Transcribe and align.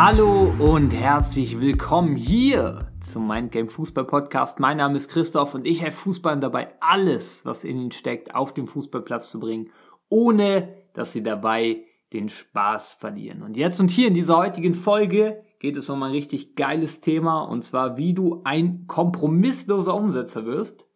Hallo 0.00 0.54
und 0.60 0.90
herzlich 0.90 1.60
willkommen 1.60 2.14
hier 2.14 2.92
zum 3.00 3.26
Mindgame 3.26 3.66
Fußball 3.66 4.04
Podcast. 4.04 4.60
Mein 4.60 4.76
Name 4.76 4.96
ist 4.96 5.08
Christoph 5.08 5.56
und 5.56 5.66
ich 5.66 5.82
helfe 5.82 5.96
Fußballern 5.96 6.40
dabei, 6.40 6.72
alles, 6.78 7.44
was 7.44 7.64
in 7.64 7.80
ihnen 7.80 7.90
steckt, 7.90 8.32
auf 8.32 8.54
den 8.54 8.68
Fußballplatz 8.68 9.28
zu 9.28 9.40
bringen, 9.40 9.72
ohne 10.08 10.72
dass 10.94 11.12
sie 11.12 11.24
dabei 11.24 11.84
den 12.12 12.28
Spaß 12.28 12.92
verlieren. 12.92 13.42
Und 13.42 13.56
jetzt 13.56 13.80
und 13.80 13.90
hier 13.90 14.06
in 14.06 14.14
dieser 14.14 14.36
heutigen 14.36 14.74
Folge 14.74 15.42
geht 15.58 15.76
es 15.76 15.90
um 15.90 16.00
ein 16.04 16.12
richtig 16.12 16.54
geiles 16.54 17.00
Thema 17.00 17.40
und 17.40 17.64
zwar, 17.64 17.96
wie 17.96 18.14
du 18.14 18.42
ein 18.44 18.86
kompromissloser 18.86 19.96
Umsetzer 19.96 20.46
wirst 20.46 20.88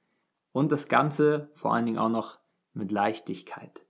und 0.52 0.70
das 0.70 0.86
Ganze 0.86 1.50
vor 1.54 1.74
allen 1.74 1.86
Dingen 1.86 1.98
auch 1.98 2.08
noch 2.08 2.38
mit 2.72 2.92
Leichtigkeit. 2.92 3.84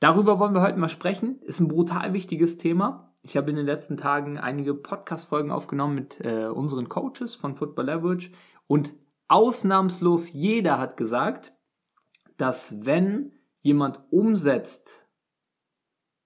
Darüber 0.00 0.38
wollen 0.38 0.54
wir 0.54 0.62
heute 0.62 0.78
mal 0.78 0.88
sprechen. 0.88 1.38
Ist 1.42 1.60
ein 1.60 1.68
brutal 1.68 2.14
wichtiges 2.14 2.56
Thema. 2.56 3.07
Ich 3.22 3.36
habe 3.36 3.50
in 3.50 3.56
den 3.56 3.66
letzten 3.66 3.96
Tagen 3.96 4.38
einige 4.38 4.74
Podcast-Folgen 4.74 5.50
aufgenommen 5.50 5.94
mit 5.94 6.20
äh, 6.24 6.46
unseren 6.46 6.88
Coaches 6.88 7.34
von 7.34 7.56
Football 7.56 7.86
Leverage 7.86 8.30
und 8.66 8.94
ausnahmslos 9.26 10.32
jeder 10.32 10.78
hat 10.78 10.96
gesagt, 10.96 11.52
dass 12.36 12.86
wenn 12.86 13.32
jemand 13.60 14.00
umsetzt, 14.10 15.08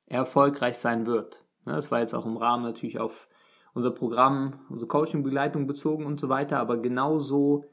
er 0.07 0.19
erfolgreich 0.19 0.77
sein 0.77 1.07
wird. 1.07 1.47
Das 1.65 1.91
war 1.91 2.01
jetzt 2.01 2.15
auch 2.15 2.27
im 2.27 2.37
Rahmen 2.37 2.63
natürlich 2.63 2.99
auf 2.99 3.29
unser 3.73 3.91
Programm, 3.91 4.61
unsere 4.69 4.89
Coaching-Begleitung 4.89 5.67
bezogen 5.67 6.05
und 6.05 6.21
so 6.21 6.29
weiter, 6.29 6.59
aber 6.59 6.77
genauso 6.77 7.65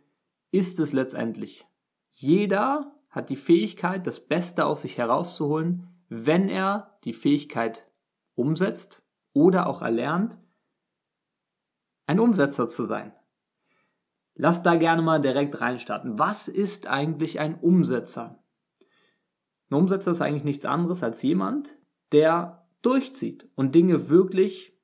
ist 0.49 0.79
es 0.79 0.93
letztendlich. 0.93 1.67
Jeder 2.11 2.95
hat 3.09 3.29
die 3.29 3.35
Fähigkeit, 3.35 4.07
das 4.07 4.19
Beste 4.25 4.65
aus 4.65 4.83
sich 4.83 4.97
herauszuholen, 4.97 5.87
wenn 6.07 6.47
er 6.47 6.97
die 7.03 7.13
Fähigkeit 7.13 7.87
umsetzt 8.35 9.03
oder 9.39 9.67
auch 9.67 9.81
erlernt, 9.81 10.37
ein 12.05 12.19
Umsetzer 12.19 12.67
zu 12.67 12.83
sein. 12.83 13.13
Lass 14.35 14.63
da 14.63 14.75
gerne 14.75 15.01
mal 15.01 15.21
direkt 15.21 15.59
reinstarten. 15.61 16.19
Was 16.19 16.47
ist 16.47 16.87
eigentlich 16.87 17.39
ein 17.39 17.59
Umsetzer? 17.59 18.43
Ein 19.69 19.75
Umsetzer 19.75 20.11
ist 20.11 20.21
eigentlich 20.21 20.43
nichts 20.43 20.65
anderes 20.65 21.03
als 21.03 21.21
jemand, 21.21 21.77
der 22.11 22.67
durchzieht 22.81 23.49
und 23.55 23.75
Dinge 23.75 24.09
wirklich 24.09 24.77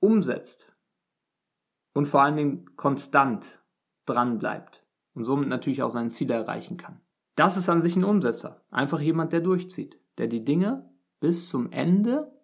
umsetzt 0.00 0.72
und 1.94 2.06
vor 2.06 2.22
allen 2.22 2.36
Dingen 2.36 2.76
konstant 2.76 3.62
dran 4.04 4.38
bleibt 4.38 4.86
und 5.14 5.24
somit 5.24 5.48
natürlich 5.48 5.82
auch 5.82 5.90
sein 5.90 6.10
Ziel 6.10 6.30
erreichen 6.30 6.76
kann. 6.76 7.00
Das 7.34 7.56
ist 7.56 7.68
an 7.68 7.82
sich 7.82 7.96
ein 7.96 8.04
Umsetzer. 8.04 8.64
Einfach 8.70 9.00
jemand, 9.00 9.32
der 9.32 9.40
durchzieht, 9.40 10.00
der 10.18 10.26
die 10.26 10.44
Dinge 10.44 10.92
bis 11.20 11.48
zum 11.48 11.70
Ende 11.72 12.37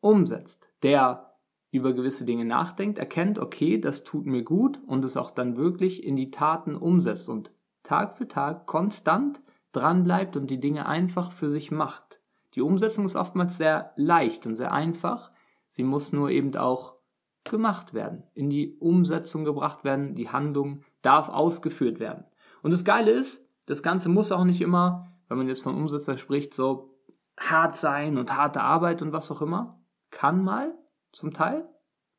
umsetzt, 0.00 0.70
der 0.82 1.34
über 1.70 1.92
gewisse 1.92 2.24
Dinge 2.24 2.44
nachdenkt, 2.44 2.98
erkennt, 2.98 3.38
okay, 3.38 3.78
das 3.78 4.04
tut 4.04 4.26
mir 4.26 4.42
gut 4.42 4.80
und 4.86 5.04
es 5.04 5.16
auch 5.16 5.30
dann 5.30 5.56
wirklich 5.56 6.04
in 6.04 6.16
die 6.16 6.30
Taten 6.30 6.74
umsetzt 6.74 7.28
und 7.28 7.50
Tag 7.82 8.16
für 8.16 8.26
Tag 8.26 8.66
konstant 8.66 9.42
dran 9.72 10.04
bleibt 10.04 10.36
und 10.36 10.48
die 10.48 10.60
Dinge 10.60 10.86
einfach 10.86 11.32
für 11.32 11.50
sich 11.50 11.70
macht. 11.70 12.20
Die 12.54 12.62
Umsetzung 12.62 13.04
ist 13.04 13.16
oftmals 13.16 13.58
sehr 13.58 13.92
leicht 13.96 14.46
und 14.46 14.56
sehr 14.56 14.72
einfach. 14.72 15.30
Sie 15.68 15.84
muss 15.84 16.12
nur 16.12 16.30
eben 16.30 16.56
auch 16.56 16.96
gemacht 17.44 17.94
werden, 17.94 18.24
in 18.34 18.50
die 18.50 18.76
Umsetzung 18.78 19.44
gebracht 19.44 19.84
werden, 19.84 20.14
die 20.14 20.30
Handlung 20.30 20.82
darf 21.02 21.28
ausgeführt 21.28 22.00
werden. 22.00 22.24
Und 22.62 22.72
das 22.72 22.84
Geile 22.84 23.10
ist, 23.10 23.46
das 23.66 23.82
Ganze 23.82 24.08
muss 24.08 24.32
auch 24.32 24.44
nicht 24.44 24.60
immer, 24.60 25.12
wenn 25.28 25.38
man 25.38 25.48
jetzt 25.48 25.62
von 25.62 25.76
Umsetzer 25.76 26.16
spricht, 26.16 26.54
so 26.54 26.96
hart 27.38 27.76
sein 27.76 28.16
und 28.16 28.36
harte 28.36 28.62
Arbeit 28.62 29.02
und 29.02 29.12
was 29.12 29.30
auch 29.30 29.42
immer. 29.42 29.78
Kann 30.16 30.42
mal, 30.42 30.72
zum 31.12 31.34
Teil, 31.34 31.68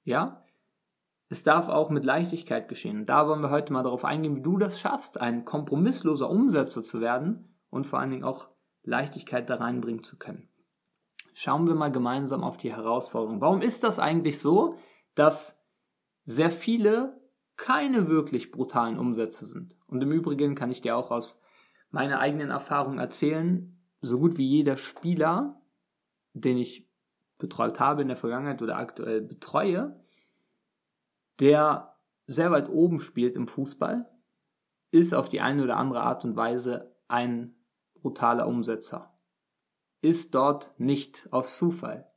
ja. 0.03 0.45
Es 1.29 1.41
darf 1.41 1.67
auch 1.67 1.89
mit 1.89 2.05
Leichtigkeit 2.05 2.67
geschehen. 2.67 3.07
Da 3.07 3.27
wollen 3.27 3.41
wir 3.41 3.49
heute 3.49 3.73
mal 3.73 3.81
darauf 3.81 4.05
eingehen, 4.05 4.35
wie 4.35 4.43
du 4.43 4.59
das 4.59 4.79
schaffst, 4.79 5.19
ein 5.19 5.45
kompromissloser 5.45 6.29
Umsetzer 6.29 6.83
zu 6.83 7.01
werden 7.01 7.57
und 7.71 7.87
vor 7.87 7.97
allen 7.97 8.11
Dingen 8.11 8.23
auch 8.23 8.49
Leichtigkeit 8.83 9.49
da 9.49 9.55
reinbringen 9.55 10.03
zu 10.03 10.19
können. 10.19 10.47
Schauen 11.33 11.65
wir 11.65 11.73
mal 11.73 11.91
gemeinsam 11.91 12.43
auf 12.43 12.57
die 12.57 12.71
Herausforderung. 12.71 13.41
Warum 13.41 13.63
ist 13.63 13.83
das 13.83 13.97
eigentlich 13.97 14.37
so, 14.39 14.77
dass 15.15 15.59
sehr 16.23 16.51
viele 16.51 17.19
keine 17.55 18.09
wirklich 18.09 18.51
brutalen 18.51 18.99
Umsätze 18.99 19.47
sind. 19.47 19.75
Und 19.87 20.03
im 20.03 20.11
Übrigen 20.11 20.53
kann 20.53 20.69
ich 20.69 20.81
dir 20.81 20.95
auch 20.95 21.09
aus 21.09 21.41
meiner 21.89 22.19
eigenen 22.19 22.51
Erfahrung 22.51 22.99
erzählen, 22.99 23.81
so 24.01 24.19
gut 24.19 24.37
wie 24.37 24.45
jeder 24.45 24.77
Spieler, 24.77 25.59
den 26.33 26.59
ich 26.59 26.86
betreut 27.37 27.79
habe 27.79 28.01
in 28.01 28.07
der 28.07 28.17
Vergangenheit 28.17 28.61
oder 28.61 28.77
aktuell 28.77 29.21
betreue, 29.21 29.99
der 31.39 31.95
sehr 32.25 32.51
weit 32.51 32.69
oben 32.69 32.99
spielt 32.99 33.35
im 33.35 33.47
Fußball, 33.47 34.09
ist 34.91 35.13
auf 35.13 35.29
die 35.29 35.41
eine 35.41 35.63
oder 35.63 35.77
andere 35.77 36.01
Art 36.01 36.25
und 36.25 36.35
Weise 36.35 36.95
ein 37.07 37.53
brutaler 37.95 38.47
Umsetzer. 38.47 39.13
Ist 40.01 40.35
dort 40.35 40.73
nicht 40.79 41.27
aus 41.31 41.57
Zufall, 41.57 42.11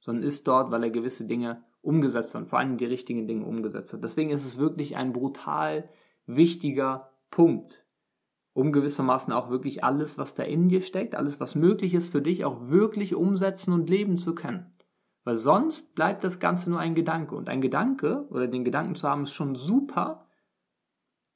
sondern 0.00 0.24
ist 0.24 0.46
dort, 0.46 0.70
weil 0.70 0.84
er 0.84 0.90
gewisse 0.90 1.26
Dinge 1.26 1.62
umgesetzt 1.80 2.34
hat 2.34 2.42
und 2.42 2.48
vor 2.48 2.58
allem 2.58 2.76
die 2.76 2.84
richtigen 2.84 3.26
Dinge 3.26 3.44
umgesetzt 3.44 3.92
hat. 3.92 4.04
Deswegen 4.04 4.30
ist 4.30 4.44
es 4.44 4.58
wirklich 4.58 4.96
ein 4.96 5.12
brutal 5.12 5.86
wichtiger 6.26 7.12
Punkt, 7.30 7.84
um 8.54 8.72
gewissermaßen 8.72 9.32
auch 9.32 9.50
wirklich 9.50 9.82
alles, 9.82 10.18
was 10.18 10.34
da 10.34 10.42
in 10.42 10.68
dir 10.68 10.82
steckt, 10.82 11.14
alles, 11.14 11.40
was 11.40 11.54
möglich 11.54 11.94
ist 11.94 12.10
für 12.10 12.22
dich, 12.22 12.44
auch 12.44 12.68
wirklich 12.68 13.14
umsetzen 13.14 13.72
und 13.72 13.88
leben 13.88 14.18
zu 14.18 14.34
können. 14.34 14.72
Weil 15.24 15.36
sonst 15.36 15.94
bleibt 15.94 16.24
das 16.24 16.40
Ganze 16.40 16.70
nur 16.70 16.80
ein 16.80 16.94
Gedanke. 16.94 17.34
Und 17.36 17.48
ein 17.48 17.60
Gedanke 17.60 18.26
oder 18.30 18.48
den 18.48 18.64
Gedanken 18.64 18.94
zu 18.94 19.08
haben, 19.08 19.22
ist 19.22 19.32
schon 19.32 19.54
super. 19.54 20.26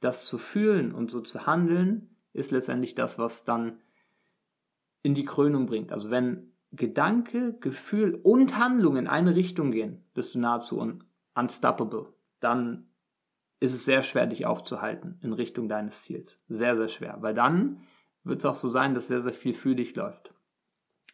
Das 0.00 0.26
zu 0.26 0.38
fühlen 0.38 0.92
und 0.92 1.10
so 1.10 1.20
zu 1.20 1.46
handeln, 1.46 2.16
ist 2.32 2.50
letztendlich 2.50 2.94
das, 2.94 3.18
was 3.18 3.44
dann 3.44 3.80
in 5.02 5.14
die 5.14 5.24
Krönung 5.24 5.66
bringt. 5.66 5.92
Also 5.92 6.10
wenn 6.10 6.52
Gedanke, 6.72 7.56
Gefühl 7.60 8.20
und 8.22 8.58
Handlung 8.58 8.96
in 8.96 9.06
eine 9.06 9.34
Richtung 9.34 9.70
gehen, 9.70 10.04
bist 10.14 10.34
du 10.34 10.40
nahezu 10.40 10.78
un 10.78 11.04
unstoppable. 11.34 12.04
Dann 12.40 12.88
ist 13.60 13.74
es 13.74 13.84
sehr 13.84 14.02
schwer, 14.02 14.26
dich 14.26 14.46
aufzuhalten 14.46 15.18
in 15.22 15.32
Richtung 15.32 15.68
deines 15.68 16.02
Ziels. 16.02 16.38
Sehr, 16.48 16.76
sehr 16.76 16.88
schwer. 16.88 17.16
Weil 17.20 17.34
dann 17.34 17.80
wird 18.24 18.40
es 18.40 18.44
auch 18.44 18.54
so 18.54 18.68
sein, 18.68 18.94
dass 18.94 19.08
sehr, 19.08 19.22
sehr 19.22 19.32
viel 19.32 19.54
für 19.54 19.74
dich 19.74 19.94
läuft. 19.94 20.34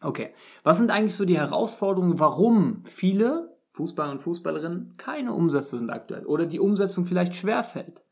Okay, 0.01 0.35
was 0.65 0.79
sind 0.79 0.91
eigentlich 0.91 1.15
so 1.15 1.25
die 1.25 1.39
Herausforderungen, 1.39 2.19
warum 2.19 2.85
viele 2.87 3.57
Fußballer 3.73 4.11
und 4.11 4.23
Fußballerinnen 4.23 4.97
keine 4.97 5.33
Umsätze 5.33 5.79
sind 5.79 5.91
aktuell 5.91 6.27
oder 6.27 6.47
die 6.47 6.59
Umsetzung 6.59 7.07
vielleicht 7.07 7.37
schwer 7.37 7.63
fällt? 7.63 8.05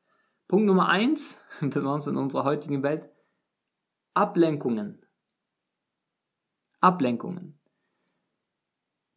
Punkt 0.47 0.67
Nummer 0.67 0.89
eins, 0.89 1.41
besonders 1.61 2.07
in 2.07 2.17
unserer 2.17 2.45
heutigen 2.45 2.83
Welt, 2.83 3.09
Ablenkungen. 4.15 5.05
Ablenkungen. 6.81 7.59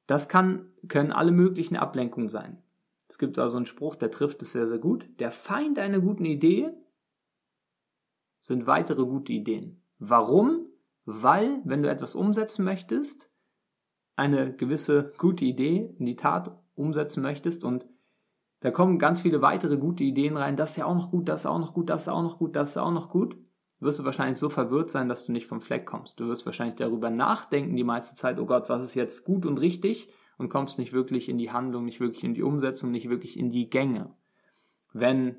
Das 0.07 0.27
kann, 0.27 0.71
können 0.87 1.11
alle 1.11 1.31
möglichen 1.31 1.77
Ablenkungen 1.77 2.29
sein. 2.29 2.61
Es 3.07 3.17
gibt 3.17 3.37
also 3.37 3.57
einen 3.57 3.65
Spruch, 3.65 3.95
der 3.95 4.11
trifft 4.11 4.41
es 4.41 4.53
sehr, 4.53 4.67
sehr 4.67 4.79
gut. 4.79 5.07
Der 5.19 5.31
Feind 5.31 5.77
einer 5.79 5.99
guten 5.99 6.25
Idee 6.25 6.71
sind 8.39 8.67
weitere 8.67 9.05
gute 9.05 9.33
Ideen. 9.33 9.81
Warum? 9.99 10.67
Weil, 11.05 11.61
wenn 11.65 11.83
du 11.83 11.89
etwas 11.89 12.15
umsetzen 12.15 12.63
möchtest, 12.65 13.29
eine 14.15 14.53
gewisse 14.55 15.13
gute 15.17 15.45
Idee 15.45 15.93
in 15.97 16.05
die 16.05 16.15
Tat 16.15 16.57
umsetzen 16.75 17.21
möchtest 17.21 17.63
und 17.63 17.85
da 18.61 18.71
kommen 18.71 18.99
ganz 18.99 19.21
viele 19.21 19.41
weitere 19.41 19.77
gute 19.77 20.03
Ideen 20.03 20.37
rein, 20.37 20.55
das 20.55 20.71
ist 20.71 20.77
ja 20.77 20.85
auch 20.85 20.95
noch 20.95 21.11
gut, 21.11 21.27
das 21.27 21.41
ist 21.41 21.45
auch 21.45 21.59
noch 21.59 21.73
gut, 21.73 21.89
das 21.89 22.03
ist 22.03 22.07
auch 22.07 22.21
noch 22.21 22.37
gut, 22.37 22.55
das 22.55 22.71
ist 22.71 22.77
auch 22.77 22.91
noch 22.91 23.09
gut, 23.09 23.35
wirst 23.79 23.99
du 23.99 24.05
wahrscheinlich 24.05 24.37
so 24.37 24.49
verwirrt 24.49 24.89
sein, 24.89 25.09
dass 25.09 25.25
du 25.25 25.33
nicht 25.33 25.47
vom 25.47 25.59
Fleck 25.59 25.85
kommst. 25.85 26.19
Du 26.19 26.27
wirst 26.27 26.45
wahrscheinlich 26.45 26.77
darüber 26.77 27.09
nachdenken 27.09 27.75
die 27.75 27.83
meiste 27.83 28.15
Zeit, 28.15 28.39
oh 28.39 28.45
Gott, 28.45 28.69
was 28.69 28.83
ist 28.83 28.95
jetzt 28.95 29.25
gut 29.25 29.45
und 29.45 29.59
richtig 29.59 30.09
und 30.37 30.49
kommst 30.49 30.77
nicht 30.77 30.93
wirklich 30.93 31.29
in 31.29 31.37
die 31.37 31.51
Handlung, 31.51 31.85
nicht 31.85 31.99
wirklich 31.99 32.23
in 32.23 32.33
die 32.33 32.43
Umsetzung, 32.43 32.91
nicht 32.91 33.09
wirklich 33.09 33.37
in 33.37 33.51
die 33.51 33.69
Gänge. 33.69 34.13
Wenn, 34.91 35.37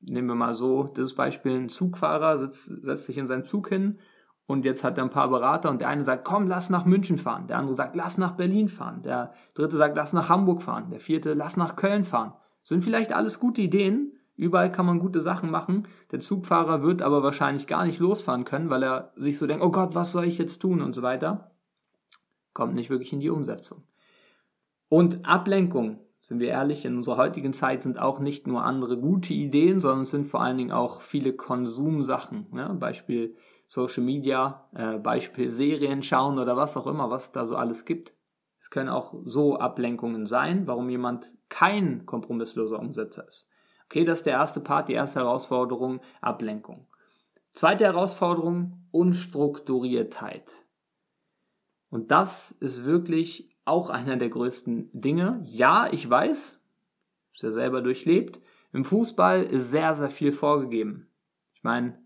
nehmen 0.00 0.28
wir 0.28 0.34
mal 0.34 0.54
so 0.54 0.84
das 0.84 1.14
Beispiel, 1.14 1.52
ein 1.52 1.68
Zugfahrer 1.68 2.38
sitzt, 2.38 2.66
setzt 2.82 3.06
sich 3.06 3.18
in 3.18 3.26
seinen 3.26 3.44
Zug 3.44 3.68
hin 3.68 3.98
und 4.46 4.64
jetzt 4.64 4.84
hat 4.84 4.98
er 4.98 5.04
ein 5.04 5.10
paar 5.10 5.28
Berater 5.28 5.70
und 5.70 5.80
der 5.80 5.88
eine 5.88 6.02
sagt, 6.02 6.24
komm, 6.24 6.46
lass 6.46 6.70
nach 6.70 6.84
München 6.84 7.18
fahren. 7.18 7.46
Der 7.46 7.58
andere 7.58 7.74
sagt, 7.74 7.96
lass 7.96 8.18
nach 8.18 8.32
Berlin 8.32 8.68
fahren. 8.68 9.02
Der 9.02 9.32
dritte 9.54 9.76
sagt, 9.76 9.96
lass 9.96 10.12
nach 10.12 10.28
Hamburg 10.28 10.62
fahren. 10.62 10.90
Der 10.90 11.00
vierte, 11.00 11.34
lass 11.34 11.56
nach 11.56 11.76
Köln 11.76 12.04
fahren. 12.04 12.34
sind 12.62 12.82
vielleicht 12.82 13.12
alles 13.12 13.40
gute 13.40 13.62
Ideen, 13.62 14.12
Überall 14.36 14.72
kann 14.72 14.86
man 14.86 14.98
gute 14.98 15.20
Sachen 15.20 15.50
machen. 15.50 15.86
Der 16.10 16.20
Zugfahrer 16.20 16.82
wird 16.82 17.02
aber 17.02 17.22
wahrscheinlich 17.22 17.66
gar 17.66 17.84
nicht 17.84 18.00
losfahren 18.00 18.44
können, 18.44 18.70
weil 18.70 18.82
er 18.82 19.12
sich 19.14 19.38
so 19.38 19.46
denkt, 19.46 19.62
oh 19.62 19.70
Gott, 19.70 19.94
was 19.94 20.12
soll 20.12 20.24
ich 20.24 20.38
jetzt 20.38 20.58
tun 20.58 20.80
und 20.80 20.94
so 20.94 21.02
weiter. 21.02 21.52
Kommt 22.54 22.74
nicht 22.74 22.90
wirklich 22.90 23.12
in 23.12 23.20
die 23.20 23.30
Umsetzung. 23.30 23.84
Und 24.92 25.24
Ablenkung, 25.24 26.00
sind 26.20 26.38
wir 26.38 26.48
ehrlich, 26.48 26.84
in 26.84 26.98
unserer 26.98 27.16
heutigen 27.16 27.54
Zeit 27.54 27.80
sind 27.80 27.98
auch 27.98 28.20
nicht 28.20 28.46
nur 28.46 28.62
andere 28.62 28.98
gute 28.98 29.32
Ideen, 29.32 29.80
sondern 29.80 30.02
es 30.02 30.10
sind 30.10 30.26
vor 30.26 30.42
allen 30.42 30.58
Dingen 30.58 30.70
auch 30.70 31.00
viele 31.00 31.32
Konsumsachen. 31.32 32.48
Ne? 32.52 32.76
Beispiel 32.78 33.34
Social 33.66 34.02
Media, 34.02 34.68
äh, 34.74 34.98
Beispiel 34.98 35.48
Serien 35.48 36.02
schauen 36.02 36.38
oder 36.38 36.58
was 36.58 36.76
auch 36.76 36.86
immer, 36.86 37.08
was 37.08 37.32
da 37.32 37.46
so 37.46 37.56
alles 37.56 37.86
gibt. 37.86 38.12
es 38.58 38.68
können 38.68 38.90
auch 38.90 39.14
so 39.24 39.56
Ablenkungen 39.56 40.26
sein, 40.26 40.66
warum 40.66 40.90
jemand 40.90 41.38
kein 41.48 42.04
kompromissloser 42.04 42.78
Umsetzer 42.78 43.26
ist. 43.26 43.48
Okay, 43.86 44.04
das 44.04 44.18
ist 44.18 44.26
der 44.26 44.34
erste 44.34 44.60
Part, 44.60 44.90
die 44.90 44.92
erste 44.92 45.20
Herausforderung, 45.20 46.00
Ablenkung. 46.20 46.86
Zweite 47.52 47.84
Herausforderung, 47.84 48.88
Unstrukturiertheit. 48.90 50.52
Und 51.88 52.10
das 52.10 52.50
ist 52.50 52.84
wirklich 52.84 53.51
auch 53.64 53.90
einer 53.90 54.16
der 54.16 54.28
größten 54.28 54.90
Dinge. 54.92 55.42
Ja, 55.46 55.88
ich 55.90 56.08
weiß, 56.08 56.60
ist 57.34 57.42
ja 57.42 57.50
selber 57.50 57.82
durchlebt, 57.82 58.40
im 58.72 58.84
Fußball 58.84 59.42
ist 59.42 59.70
sehr, 59.70 59.94
sehr 59.94 60.10
viel 60.10 60.32
vorgegeben. 60.32 61.08
Ich 61.54 61.62
meine, 61.62 61.98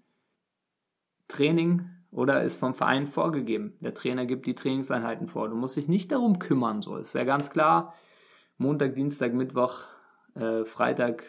Training 1.29 1.89
oder 2.11 2.43
ist 2.43 2.57
vom 2.57 2.75
Verein 2.75 3.07
vorgegeben. 3.07 3.77
Der 3.81 3.95
Trainer 3.95 4.27
gibt 4.27 4.47
die 4.47 4.55
Trainingseinheiten 4.55 5.27
vor. 5.27 5.49
Du 5.49 5.57
musst 5.57 5.77
dich 5.77 5.89
nicht 5.89 6.13
darum 6.13 6.39
kümmern, 6.39 6.83
so 6.83 6.97
ist 6.97 7.15
ja 7.15 7.25
ganz 7.25 7.51
klar. 7.51 7.95
Montag, 8.59 8.95
Dienstag, 8.95 9.35
Mittwoch, 9.35 9.85
äh, 10.35 10.65
Freitag 10.65 11.25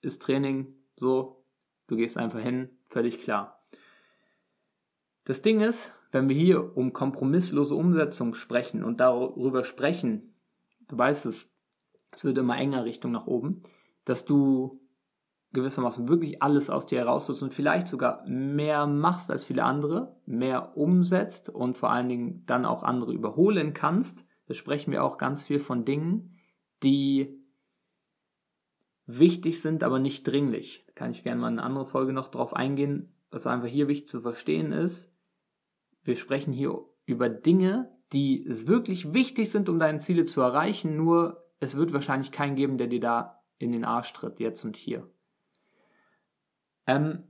ist 0.00 0.22
Training, 0.22 0.74
so. 0.96 1.44
Du 1.86 1.96
gehst 1.96 2.16
einfach 2.16 2.40
hin, 2.40 2.70
völlig 2.86 3.18
klar. 3.18 3.62
Das 5.24 5.42
Ding 5.42 5.60
ist, 5.60 5.92
wenn 6.12 6.28
wir 6.28 6.36
hier 6.36 6.76
um 6.76 6.92
kompromisslose 6.92 7.74
Umsetzung 7.74 8.34
sprechen 8.34 8.84
und 8.84 9.00
darüber 9.00 9.64
sprechen, 9.64 10.34
du 10.88 10.96
weißt 10.96 11.26
es, 11.26 11.56
es 12.12 12.24
wird 12.24 12.38
immer 12.38 12.58
enger 12.58 12.84
Richtung 12.84 13.12
nach 13.12 13.26
oben, 13.26 13.62
dass 14.04 14.26
du 14.26 14.78
gewissermaßen 15.54 16.08
wirklich 16.08 16.42
alles 16.42 16.70
aus 16.70 16.86
dir 16.86 16.98
herausholst 16.98 17.42
und 17.42 17.52
vielleicht 17.52 17.88
sogar 17.88 18.24
mehr 18.26 18.86
machst 18.86 19.30
als 19.30 19.44
viele 19.44 19.64
andere, 19.64 20.16
mehr 20.26 20.76
umsetzt 20.76 21.48
und 21.48 21.76
vor 21.76 21.90
allen 21.90 22.08
Dingen 22.08 22.44
dann 22.46 22.64
auch 22.64 22.82
andere 22.82 23.12
überholen 23.12 23.72
kannst. 23.72 24.26
Da 24.46 24.54
sprechen 24.54 24.92
wir 24.92 25.04
auch 25.04 25.18
ganz 25.18 25.42
viel 25.42 25.58
von 25.58 25.84
Dingen, 25.84 26.38
die 26.82 27.42
wichtig 29.06 29.60
sind, 29.60 29.82
aber 29.82 29.98
nicht 29.98 30.26
dringlich. 30.26 30.84
Da 30.86 30.92
kann 30.92 31.10
ich 31.10 31.22
gerne 31.22 31.40
mal 31.40 31.48
in 31.48 31.58
eine 31.58 31.66
andere 31.66 31.86
Folge 31.86 32.12
noch 32.12 32.28
drauf 32.28 32.54
eingehen. 32.54 33.14
Was 33.30 33.46
einfach 33.46 33.68
hier 33.68 33.88
wichtig 33.88 34.08
zu 34.08 34.20
verstehen 34.20 34.72
ist, 34.72 35.11
wir 36.04 36.16
sprechen 36.16 36.52
hier 36.52 36.78
über 37.06 37.28
Dinge, 37.28 37.90
die 38.12 38.44
wirklich 38.66 39.14
wichtig 39.14 39.50
sind, 39.50 39.68
um 39.68 39.78
deine 39.78 39.98
Ziele 39.98 40.24
zu 40.24 40.40
erreichen, 40.40 40.96
nur 40.96 41.44
es 41.60 41.76
wird 41.76 41.92
wahrscheinlich 41.92 42.32
keinen 42.32 42.56
geben, 42.56 42.76
der 42.76 42.88
dir 42.88 43.00
da 43.00 43.42
in 43.58 43.72
den 43.72 43.84
Arsch 43.84 44.12
tritt, 44.12 44.40
jetzt 44.40 44.64
und 44.64 44.76
hier. 44.76 45.08
Ähm, 46.86 47.24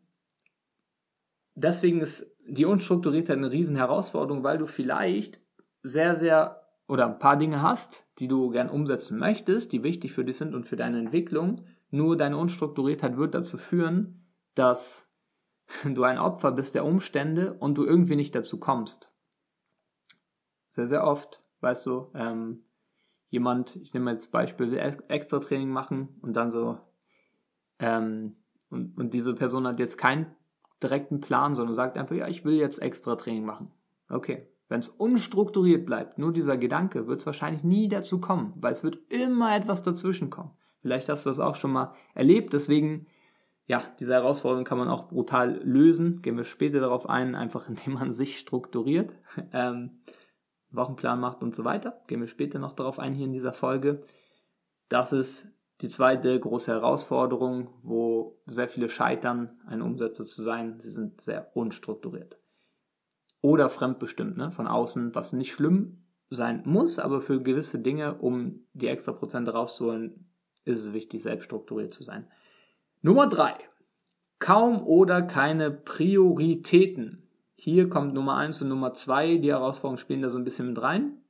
deswegen 1.55 2.01
ist 2.01 2.27
die 2.47 2.65
Unstrukturiertheit 2.65 3.37
eine 3.37 3.53
riesen 3.53 3.77
Herausforderung, 3.77 4.43
weil 4.43 4.59
du 4.59 4.67
vielleicht 4.67 5.41
sehr, 5.83 6.15
sehr 6.15 6.63
oder 6.89 7.07
ein 7.07 7.19
paar 7.19 7.37
Dinge 7.37 7.63
hast, 7.63 8.07
die 8.19 8.29
du 8.29 8.51
gern 8.51 8.69
umsetzen 8.69 9.19
möchtest, 9.19 9.73
die 9.73 9.83
wichtig 9.83 10.13
für 10.13 10.25
dich 10.25 10.37
sind 10.37 10.55
und 10.55 10.67
für 10.67 10.77
deine 10.77 10.99
Entwicklung. 10.99 11.65
Nur 11.91 12.17
deine 12.17 12.39
Unstrukturiertheit 12.39 13.17
wird 13.17 13.35
dazu 13.35 13.57
führen, 13.57 14.27
dass 14.55 15.12
du 15.85 16.03
ein 16.03 16.19
Opfer 16.19 16.53
bist 16.53 16.75
der 16.75 16.85
Umstände 16.85 17.55
und 17.55 17.77
du 17.77 17.85
irgendwie 17.85 18.17
nicht 18.17 18.35
dazu 18.35 18.59
kommst. 18.59 19.11
Sehr, 20.69 20.87
sehr 20.87 21.05
oft, 21.05 21.43
weißt 21.61 21.85
du, 21.87 22.11
ähm, 22.15 22.65
jemand, 23.29 23.77
ich 23.77 23.93
nehme 23.93 24.11
jetzt 24.11 24.33
Beispiel, 24.33 24.71
will 24.71 24.97
extra 25.09 25.39
Training 25.39 25.71
machen 25.71 26.09
und 26.23 26.35
dann 26.37 26.51
so, 26.51 26.79
ähm, 27.79 28.37
und, 28.71 28.97
und 28.97 29.15
diese 29.15 29.35
Person 29.35 29.67
hat 29.67 29.79
jetzt 29.79 29.99
keinen 29.99 30.35
direkten 30.83 31.21
Plan, 31.21 31.55
sondern 31.55 31.75
sagt 31.75 31.97
einfach, 31.97 32.17
ja, 32.17 32.29
ich 32.29 32.45
will 32.45 32.55
jetzt 32.55 32.81
extra 32.81 33.17
Training 33.17 33.45
machen. 33.45 33.71
Okay. 34.09 34.47
Wenn 34.69 34.81
es 34.81 34.89
unstrukturiert 34.89 35.85
bleibt, 35.85 36.19
nur 36.19 36.33
dieser 36.33 36.57
Gedanke, 36.57 37.07
wird 37.07 37.21
es 37.21 37.27
wahrscheinlich 37.27 37.63
nie 37.63 37.89
dazu 37.89 38.21
kommen, 38.21 38.55
weil 38.57 38.73
es 38.73 38.83
wird 38.83 38.99
immer 39.11 39.55
etwas 39.55 39.83
dazwischen 39.83 40.31
kommen. 40.31 40.51
Vielleicht 40.81 41.11
hast 41.11 41.27
du 41.27 41.31
das 41.31 41.41
auch 41.41 41.57
schon 41.57 41.73
mal 41.73 41.93
erlebt, 42.15 42.55
deswegen, 42.55 43.07
ja, 43.73 43.83
diese 43.99 44.13
Herausforderung 44.13 44.65
kann 44.67 44.77
man 44.77 44.91
auch 44.91 45.09
brutal 45.09 45.59
lösen. 45.65 46.21
Gehen 46.21 46.37
wir 46.37 46.45
später 46.45 46.79
darauf 46.79 47.09
ein, 47.09 47.35
einfach 47.35 47.71
indem 47.71 47.95
man 47.95 48.13
sich 48.13 48.39
strukturiert, 48.39 49.15
ähm, 49.55 50.03
Wochenplan 50.71 51.19
macht 51.19 51.43
und 51.43 51.57
so 51.57 51.65
weiter. 51.65 52.03
Gehen 52.07 52.21
wir 52.21 52.27
später 52.27 52.59
noch 52.59 52.75
darauf 52.75 52.99
ein 52.99 53.15
hier 53.15 53.25
in 53.25 53.33
dieser 53.33 53.55
Folge. 53.55 54.03
Das 54.91 55.15
ist 55.15 55.47
die 55.81 55.89
zweite 55.89 56.39
große 56.39 56.71
Herausforderung, 56.71 57.71
wo 57.83 58.43
sehr 58.45 58.69
viele 58.69 58.91
scheitern, 58.91 59.53
ein 59.67 59.81
Umsetzer 59.81 60.27
zu 60.27 60.43
sein, 60.43 60.79
sie 60.79 60.91
sind 60.91 61.23
sehr 61.23 61.57
unstrukturiert. 61.57 62.39
Oder 63.41 63.71
fremdbestimmt, 63.71 64.37
ne? 64.37 64.51
von 64.51 64.67
außen, 64.67 65.15
was 65.15 65.33
nicht 65.33 65.55
schlimm 65.55 66.05
sein 66.29 66.63
muss, 66.67 66.99
aber 66.99 67.23
für 67.23 67.41
gewisse 67.41 67.79
Dinge, 67.79 68.19
um 68.19 68.67
die 68.75 68.89
extra 68.89 69.13
Prozente 69.13 69.53
rauszuholen, 69.53 70.31
ist 70.67 70.85
es 70.85 70.93
wichtig, 70.93 71.23
selbst 71.23 71.47
strukturiert 71.47 71.95
zu 71.95 72.03
sein. 72.03 72.29
Nummer 73.03 73.29
drei: 73.29 73.55
Kaum 74.39 74.83
oder 74.87 75.23
keine 75.23 75.71
Prioritäten. 75.71 77.29
Hier 77.55 77.89
kommt 77.89 78.15
Nummer 78.15 78.37
eins 78.37 78.63
und 78.63 78.69
Nummer 78.69 78.95
zwei. 78.95 79.37
Die 79.37 79.51
Herausforderungen 79.51 79.99
spielen 79.99 80.23
da 80.23 80.31
so 80.31 80.39
ein 80.39 80.45
bisschen 80.45 80.69
mit 80.69 80.81
rein 80.81 81.23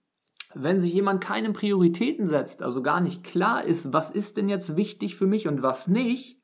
wenn 0.55 0.79
sich 0.79 0.93
jemand 0.93 1.23
keine 1.23 1.53
Prioritäten 1.53 2.27
setzt, 2.27 2.63
also 2.63 2.83
gar 2.83 3.01
nicht 3.01 3.25
klar 3.25 3.65
ist, 3.65 3.93
was 3.93 4.11
ist 4.11 4.37
denn 4.37 4.49
jetzt 4.49 4.77
wichtig 4.77 5.17
für 5.17 5.27
mich 5.27 5.49
und 5.49 5.63
was 5.63 5.89
nicht, 5.89 6.41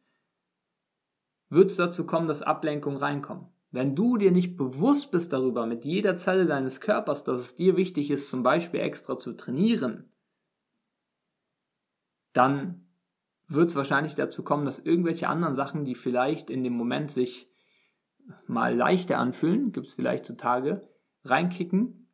wird 1.50 1.66
es 1.66 1.76
dazu 1.76 2.06
kommen, 2.06 2.28
dass 2.28 2.42
Ablenkungen 2.42 2.98
reinkommen. 2.98 3.48
Wenn 3.70 3.94
du 3.94 4.16
dir 4.16 4.30
nicht 4.30 4.56
bewusst 4.56 5.10
bist 5.10 5.32
darüber, 5.32 5.66
mit 5.66 5.84
jeder 5.84 6.16
Zelle 6.16 6.46
deines 6.46 6.80
Körpers, 6.80 7.25
dass 7.25 7.40
es 7.40 7.56
dir 7.56 7.76
wichtig 7.76 8.10
ist, 8.10 8.30
zum 8.30 8.42
Beispiel 8.42 8.80
extra 8.80 9.19
zu 9.19 9.34
trainieren, 9.34 10.10
dann 12.32 12.88
wird 13.48 13.68
es 13.68 13.76
wahrscheinlich 13.76 14.14
dazu 14.14 14.44
kommen, 14.44 14.64
dass 14.64 14.78
irgendwelche 14.78 15.28
anderen 15.28 15.54
Sachen, 15.54 15.84
die 15.84 15.94
vielleicht 15.94 16.50
in 16.50 16.62
dem 16.62 16.74
Moment 16.74 17.10
sich 17.10 17.46
mal 18.46 18.76
leichter 18.76 19.18
anfühlen, 19.18 19.72
gibt 19.72 19.86
es 19.86 19.94
vielleicht 19.94 20.26
zutage, 20.26 20.86
reinkicken 21.24 22.10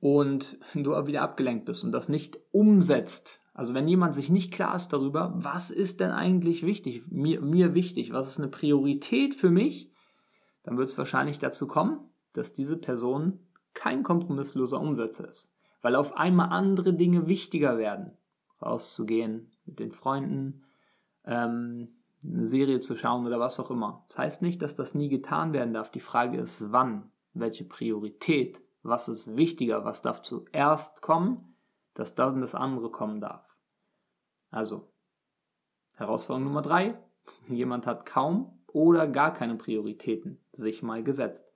und 0.00 0.58
du 0.74 0.90
wieder 1.06 1.22
abgelenkt 1.22 1.64
bist 1.64 1.82
und 1.82 1.92
das 1.92 2.08
nicht 2.08 2.38
umsetzt. 2.52 3.40
Also 3.54 3.72
wenn 3.72 3.88
jemand 3.88 4.14
sich 4.14 4.30
nicht 4.30 4.52
klar 4.52 4.74
ist 4.74 4.88
darüber, 4.88 5.32
was 5.36 5.70
ist 5.70 6.00
denn 6.00 6.10
eigentlich 6.10 6.66
wichtig, 6.66 7.04
mir, 7.08 7.40
mir 7.40 7.74
wichtig, 7.74 8.12
was 8.12 8.28
ist 8.28 8.38
eine 8.38 8.48
Priorität 8.48 9.34
für 9.34 9.50
mich, 9.50 9.92
dann 10.64 10.76
wird 10.76 10.88
es 10.88 10.98
wahrscheinlich 10.98 11.38
dazu 11.38 11.66
kommen, 11.66 12.00
dass 12.32 12.52
diese 12.52 12.76
Person 12.76 13.38
kein 13.72 14.02
kompromissloser 14.02 14.80
Umsetzer 14.80 15.28
ist. 15.28 15.54
Weil 15.82 15.94
auf 15.94 16.16
einmal 16.16 16.48
andere 16.50 16.94
Dinge 16.94 17.28
wichtiger 17.28 17.78
werden. 17.78 18.16
Rauszugehen 18.64 19.52
mit 19.64 19.78
den 19.78 19.92
Freunden, 19.92 20.64
ähm, 21.24 21.96
eine 22.22 22.46
Serie 22.46 22.80
zu 22.80 22.96
schauen 22.96 23.26
oder 23.26 23.38
was 23.38 23.60
auch 23.60 23.70
immer. 23.70 24.04
Das 24.08 24.18
heißt 24.18 24.42
nicht, 24.42 24.62
dass 24.62 24.74
das 24.74 24.94
nie 24.94 25.08
getan 25.08 25.52
werden 25.52 25.74
darf. 25.74 25.90
Die 25.90 26.00
Frage 26.00 26.38
ist, 26.38 26.72
wann, 26.72 27.10
welche 27.34 27.64
Priorität 27.64 28.64
was 28.84 29.08
ist 29.08 29.36
wichtiger, 29.36 29.84
was 29.84 30.02
darf 30.02 30.22
zuerst 30.22 31.02
kommen, 31.02 31.56
dass 31.94 32.14
dann 32.14 32.40
das 32.40 32.54
andere 32.54 32.90
kommen 32.90 33.20
darf. 33.20 33.56
Also, 34.50 34.92
Herausforderung 35.96 36.44
Nummer 36.44 36.62
drei, 36.62 36.98
jemand 37.48 37.86
hat 37.86 38.06
kaum 38.06 38.60
oder 38.68 39.06
gar 39.06 39.32
keine 39.32 39.56
Prioritäten 39.56 40.38
sich 40.52 40.82
mal 40.82 41.02
gesetzt. 41.02 41.52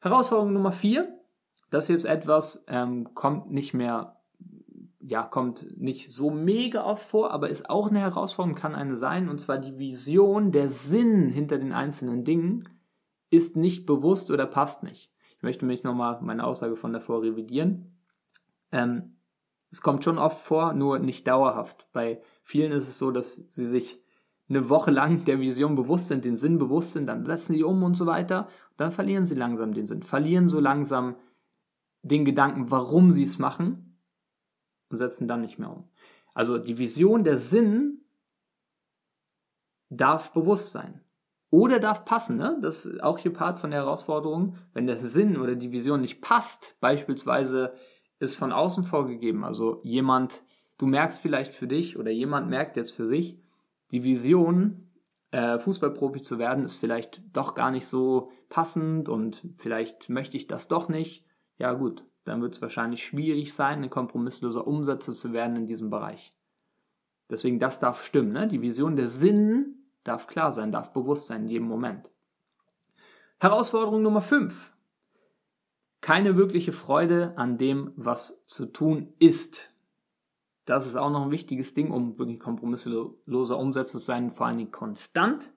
Herausforderung 0.00 0.52
Nummer 0.52 0.72
vier, 0.72 1.20
das 1.70 1.84
ist 1.84 1.88
jetzt 1.90 2.06
etwas, 2.06 2.64
ähm, 2.68 3.12
kommt 3.14 3.50
nicht 3.50 3.74
mehr, 3.74 4.15
ja, 5.08 5.22
kommt 5.22 5.78
nicht 5.78 6.12
so 6.12 6.30
mega 6.30 6.84
oft 6.84 7.08
vor, 7.08 7.30
aber 7.30 7.48
ist 7.48 7.70
auch 7.70 7.90
eine 7.90 8.00
Herausforderung, 8.00 8.58
kann 8.58 8.74
eine 8.74 8.96
sein, 8.96 9.28
und 9.28 9.40
zwar 9.40 9.58
die 9.58 9.78
Vision, 9.78 10.50
der 10.50 10.68
Sinn 10.68 11.28
hinter 11.28 11.58
den 11.58 11.72
einzelnen 11.72 12.24
Dingen 12.24 12.68
ist 13.30 13.56
nicht 13.56 13.86
bewusst 13.86 14.32
oder 14.32 14.46
passt 14.46 14.82
nicht. 14.82 15.12
Ich 15.36 15.42
möchte 15.44 15.64
mich 15.64 15.84
nochmal 15.84 16.18
meine 16.22 16.44
Aussage 16.44 16.74
von 16.74 16.92
davor 16.92 17.22
revidieren. 17.22 17.96
Ähm, 18.72 19.16
es 19.70 19.80
kommt 19.80 20.02
schon 20.02 20.18
oft 20.18 20.40
vor, 20.40 20.72
nur 20.72 20.98
nicht 20.98 21.28
dauerhaft. 21.28 21.86
Bei 21.92 22.20
vielen 22.42 22.72
ist 22.72 22.88
es 22.88 22.98
so, 22.98 23.12
dass 23.12 23.36
sie 23.36 23.64
sich 23.64 24.02
eine 24.48 24.68
Woche 24.68 24.90
lang 24.90 25.24
der 25.24 25.38
Vision 25.38 25.76
bewusst 25.76 26.08
sind, 26.08 26.24
den 26.24 26.36
Sinn 26.36 26.58
bewusst 26.58 26.94
sind, 26.94 27.06
dann 27.06 27.24
setzen 27.24 27.52
die 27.52 27.62
um 27.62 27.84
und 27.84 27.96
so 27.96 28.06
weiter. 28.06 28.48
Dann 28.76 28.90
verlieren 28.90 29.26
sie 29.26 29.36
langsam 29.36 29.72
den 29.72 29.86
Sinn, 29.86 30.02
verlieren 30.02 30.48
so 30.48 30.58
langsam 30.58 31.14
den 32.02 32.24
Gedanken, 32.24 32.72
warum 32.72 33.12
sie 33.12 33.24
es 33.24 33.38
machen 33.38 33.86
und 34.88 34.96
setzen 34.96 35.28
dann 35.28 35.40
nicht 35.40 35.58
mehr 35.58 35.70
um. 35.70 35.88
Also 36.34 36.58
die 36.58 36.78
Vision, 36.78 37.24
der 37.24 37.38
Sinn 37.38 38.02
darf 39.88 40.32
bewusst 40.32 40.72
sein. 40.72 41.00
Oder 41.50 41.78
darf 41.78 42.04
passen, 42.04 42.36
ne? 42.36 42.58
Das 42.60 42.86
ist 42.86 43.02
auch 43.02 43.18
hier 43.18 43.32
Part 43.32 43.60
von 43.60 43.70
der 43.70 43.80
Herausforderung. 43.80 44.56
Wenn 44.72 44.86
der 44.86 44.98
Sinn 44.98 45.38
oder 45.38 45.54
die 45.54 45.72
Vision 45.72 46.00
nicht 46.00 46.20
passt, 46.20 46.76
beispielsweise 46.80 47.72
ist 48.18 48.34
von 48.34 48.52
außen 48.52 48.84
vorgegeben, 48.84 49.44
also 49.44 49.80
jemand, 49.84 50.42
du 50.78 50.86
merkst 50.86 51.20
vielleicht 51.20 51.54
für 51.54 51.68
dich 51.68 51.98
oder 51.98 52.10
jemand 52.10 52.48
merkt 52.48 52.76
jetzt 52.76 52.92
für 52.92 53.06
sich, 53.06 53.38
die 53.92 54.04
Vision, 54.04 54.90
äh, 55.30 55.58
Fußballprofi 55.58 56.22
zu 56.22 56.38
werden, 56.38 56.64
ist 56.64 56.76
vielleicht 56.76 57.22
doch 57.32 57.54
gar 57.54 57.70
nicht 57.70 57.86
so 57.86 58.30
passend 58.48 59.08
und 59.08 59.42
vielleicht 59.58 60.08
möchte 60.08 60.36
ich 60.36 60.46
das 60.46 60.68
doch 60.68 60.88
nicht. 60.88 61.24
Ja 61.58 61.72
gut, 61.74 62.04
dann 62.26 62.42
wird 62.42 62.56
es 62.56 62.62
wahrscheinlich 62.62 63.04
schwierig 63.04 63.54
sein, 63.54 63.84
ein 63.84 63.90
kompromissloser 63.90 64.66
Umsetzer 64.66 65.12
zu 65.12 65.32
werden 65.32 65.56
in 65.56 65.66
diesem 65.66 65.90
Bereich. 65.90 66.32
Deswegen, 67.30 67.60
das 67.60 67.78
darf 67.78 68.04
stimmen. 68.04 68.32
Ne? 68.32 68.48
Die 68.48 68.60
Vision, 68.60 68.96
der 68.96 69.08
Sinn 69.08 69.86
darf 70.02 70.26
klar 70.26 70.50
sein, 70.50 70.72
darf 70.72 70.92
bewusst 70.92 71.28
sein 71.28 71.44
in 71.44 71.48
jedem 71.48 71.68
Moment. 71.68 72.10
Herausforderung 73.38 74.02
Nummer 74.02 74.22
5. 74.22 74.72
Keine 76.00 76.36
wirkliche 76.36 76.72
Freude 76.72 77.32
an 77.36 77.58
dem, 77.58 77.92
was 77.96 78.44
zu 78.46 78.66
tun 78.66 79.14
ist. 79.20 79.70
Das 80.64 80.84
ist 80.84 80.96
auch 80.96 81.10
noch 81.10 81.22
ein 81.22 81.30
wichtiges 81.30 81.74
Ding, 81.74 81.92
um 81.92 82.18
wirklich 82.18 82.40
kompromissloser 82.40 83.58
Umsetzer 83.58 83.98
zu 83.98 84.04
sein, 84.04 84.32
vor 84.32 84.46
allen 84.46 84.58
Dingen 84.58 84.72
konstant, 84.72 85.52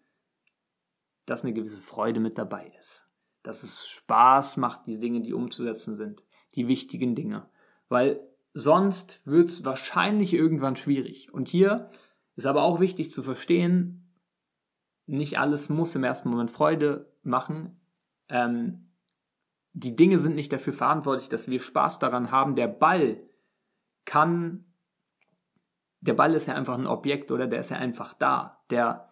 dass 1.25 1.43
eine 1.43 1.53
gewisse 1.53 1.81
Freude 1.81 2.19
mit 2.19 2.37
dabei 2.37 2.71
ist. 2.79 3.07
Dass 3.41 3.63
es 3.63 3.87
Spaß 3.87 4.57
macht, 4.57 4.85
die 4.85 4.99
Dinge, 4.99 5.21
die 5.21 5.33
umzusetzen 5.33 5.95
sind, 5.95 6.23
die 6.55 6.67
wichtigen 6.67 7.15
Dinge. 7.15 7.47
Weil 7.87 8.19
sonst 8.53 9.21
wird 9.25 9.49
es 9.49 9.65
wahrscheinlich 9.65 10.33
irgendwann 10.33 10.75
schwierig. 10.75 11.33
Und 11.33 11.47
hier 11.47 11.89
ist 12.35 12.45
aber 12.45 12.63
auch 12.63 12.79
wichtig 12.79 13.11
zu 13.11 13.23
verstehen, 13.23 14.09
nicht 15.05 15.39
alles 15.39 15.69
muss 15.69 15.95
im 15.95 16.03
ersten 16.03 16.29
Moment 16.29 16.51
Freude 16.51 17.11
machen. 17.23 17.79
Ähm, 18.29 18.89
die 19.73 19.95
Dinge 19.95 20.19
sind 20.19 20.35
nicht 20.35 20.51
dafür 20.51 20.73
verantwortlich, 20.73 21.29
dass 21.29 21.49
wir 21.49 21.59
Spaß 21.59 21.99
daran 21.99 22.31
haben. 22.31 22.55
Der 22.55 22.67
Ball 22.67 23.17
kann, 24.05 24.65
der 26.01 26.13
Ball 26.13 26.33
ist 26.35 26.45
ja 26.45 26.55
einfach 26.55 26.77
ein 26.77 26.87
Objekt 26.87 27.31
oder 27.31 27.47
der 27.47 27.59
ist 27.59 27.71
ja 27.71 27.77
einfach 27.77 28.13
da. 28.13 28.63
Der 28.69 29.09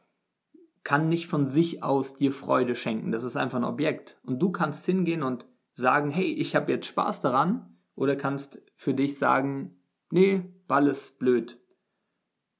kann 0.84 1.10
nicht 1.10 1.28
von 1.28 1.48
sich 1.48 1.84
aus 1.84 2.14
dir 2.14 2.32
Freude 2.32 2.76
schenken. 2.76 3.12
Das 3.12 3.24
ist 3.24 3.36
einfach 3.36 3.58
ein 3.58 3.64
Objekt. 3.64 4.20
Und 4.24 4.40
du 4.40 4.52
kannst 4.52 4.86
hingehen 4.86 5.24
und 5.24 5.46
sagen, 5.78 6.10
hey, 6.10 6.34
ich 6.34 6.56
habe 6.56 6.72
jetzt 6.72 6.88
Spaß 6.88 7.22
daran 7.22 7.78
oder 7.96 8.16
kannst 8.16 8.62
für 8.76 8.96
dich 8.96 9.18
sagen, 9.20 9.80
nee, 10.10 10.44
Ball 10.68 10.88
ist 10.88 11.20
blöd. 11.20 11.60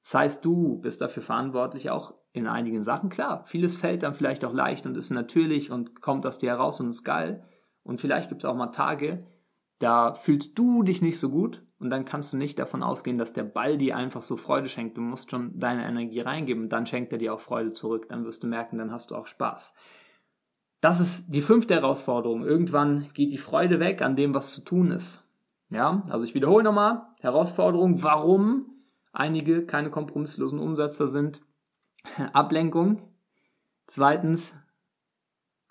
Das 0.04 0.14
heißt, 0.14 0.44
du 0.44 0.78
bist 0.78 1.00
dafür 1.00 1.22
verantwortlich, 1.22 1.90
auch 1.90 2.14
in 2.32 2.46
einigen 2.46 2.84
Sachen. 2.84 3.10
Klar, 3.10 3.44
vieles 3.46 3.76
fällt 3.76 4.04
dann 4.04 4.14
vielleicht 4.14 4.44
auch 4.44 4.54
leicht 4.54 4.86
und 4.86 4.96
ist 4.96 5.10
natürlich 5.10 5.72
und 5.72 6.00
kommt 6.00 6.26
aus 6.26 6.38
dir 6.38 6.50
heraus 6.50 6.80
und 6.80 6.90
ist 6.90 7.02
geil. 7.02 7.44
Und 7.82 8.00
vielleicht 8.00 8.28
gibt 8.28 8.44
es 8.44 8.48
auch 8.48 8.54
mal 8.54 8.68
Tage, 8.68 9.26
da 9.80 10.14
fühlst 10.14 10.56
du 10.56 10.84
dich 10.84 11.02
nicht 11.02 11.18
so 11.18 11.28
gut 11.28 11.64
und 11.80 11.90
dann 11.90 12.04
kannst 12.04 12.32
du 12.32 12.36
nicht 12.36 12.58
davon 12.58 12.84
ausgehen, 12.84 13.18
dass 13.18 13.32
der 13.32 13.44
Ball 13.44 13.78
dir 13.78 13.96
einfach 13.96 14.22
so 14.22 14.36
Freude 14.36 14.68
schenkt. 14.68 14.96
Du 14.96 15.00
musst 15.00 15.30
schon 15.30 15.58
deine 15.58 15.84
Energie 15.84 16.20
reingeben 16.20 16.64
und 16.64 16.68
dann 16.70 16.86
schenkt 16.86 17.12
er 17.12 17.18
dir 17.18 17.34
auch 17.34 17.40
Freude 17.40 17.72
zurück. 17.72 18.06
Dann 18.08 18.24
wirst 18.24 18.44
du 18.44 18.46
merken, 18.46 18.78
dann 18.78 18.92
hast 18.92 19.10
du 19.10 19.16
auch 19.16 19.26
Spaß. 19.26 19.74
Das 20.80 21.00
ist 21.00 21.26
die 21.28 21.42
fünfte 21.42 21.74
Herausforderung. 21.74 22.44
Irgendwann 22.44 23.08
geht 23.12 23.32
die 23.32 23.38
Freude 23.38 23.80
weg 23.80 24.00
an 24.02 24.16
dem, 24.16 24.34
was 24.34 24.52
zu 24.52 24.60
tun 24.60 24.90
ist. 24.90 25.24
Ja, 25.70 26.02
also 26.08 26.24
ich 26.24 26.34
wiederhole 26.34 26.64
nochmal, 26.64 27.02
Herausforderung, 27.20 28.02
warum 28.02 28.66
einige 29.12 29.66
keine 29.66 29.90
kompromisslosen 29.90 30.58
Umsetzer 30.58 31.08
sind. 31.08 31.42
Ablenkung. 32.32 33.02
Zweitens, 33.86 34.54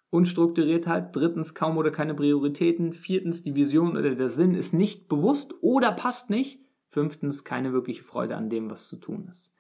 Unstrukturiertheit. 0.10 1.16
Drittens, 1.16 1.54
kaum 1.54 1.78
oder 1.78 1.92
keine 1.92 2.14
Prioritäten. 2.14 2.94
Viertens, 2.94 3.44
die 3.44 3.56
Vision 3.56 3.98
oder 3.98 4.14
der 4.14 4.30
Sinn 4.30 4.56
ist 4.56 4.74
nicht 4.74 5.08
bewusst 5.08 5.54
oder 5.62 5.92
passt 5.94 6.30
nicht. 6.30 6.60
Fünftens, 6.90 7.44
keine 7.44 7.74
wirkliche 7.74 8.04
Freude 8.04 8.36
an 8.36 8.50
dem, 8.50 8.70
was 8.70 8.88
zu 8.88 8.98
tun 8.98 9.28
ist. 9.30 9.54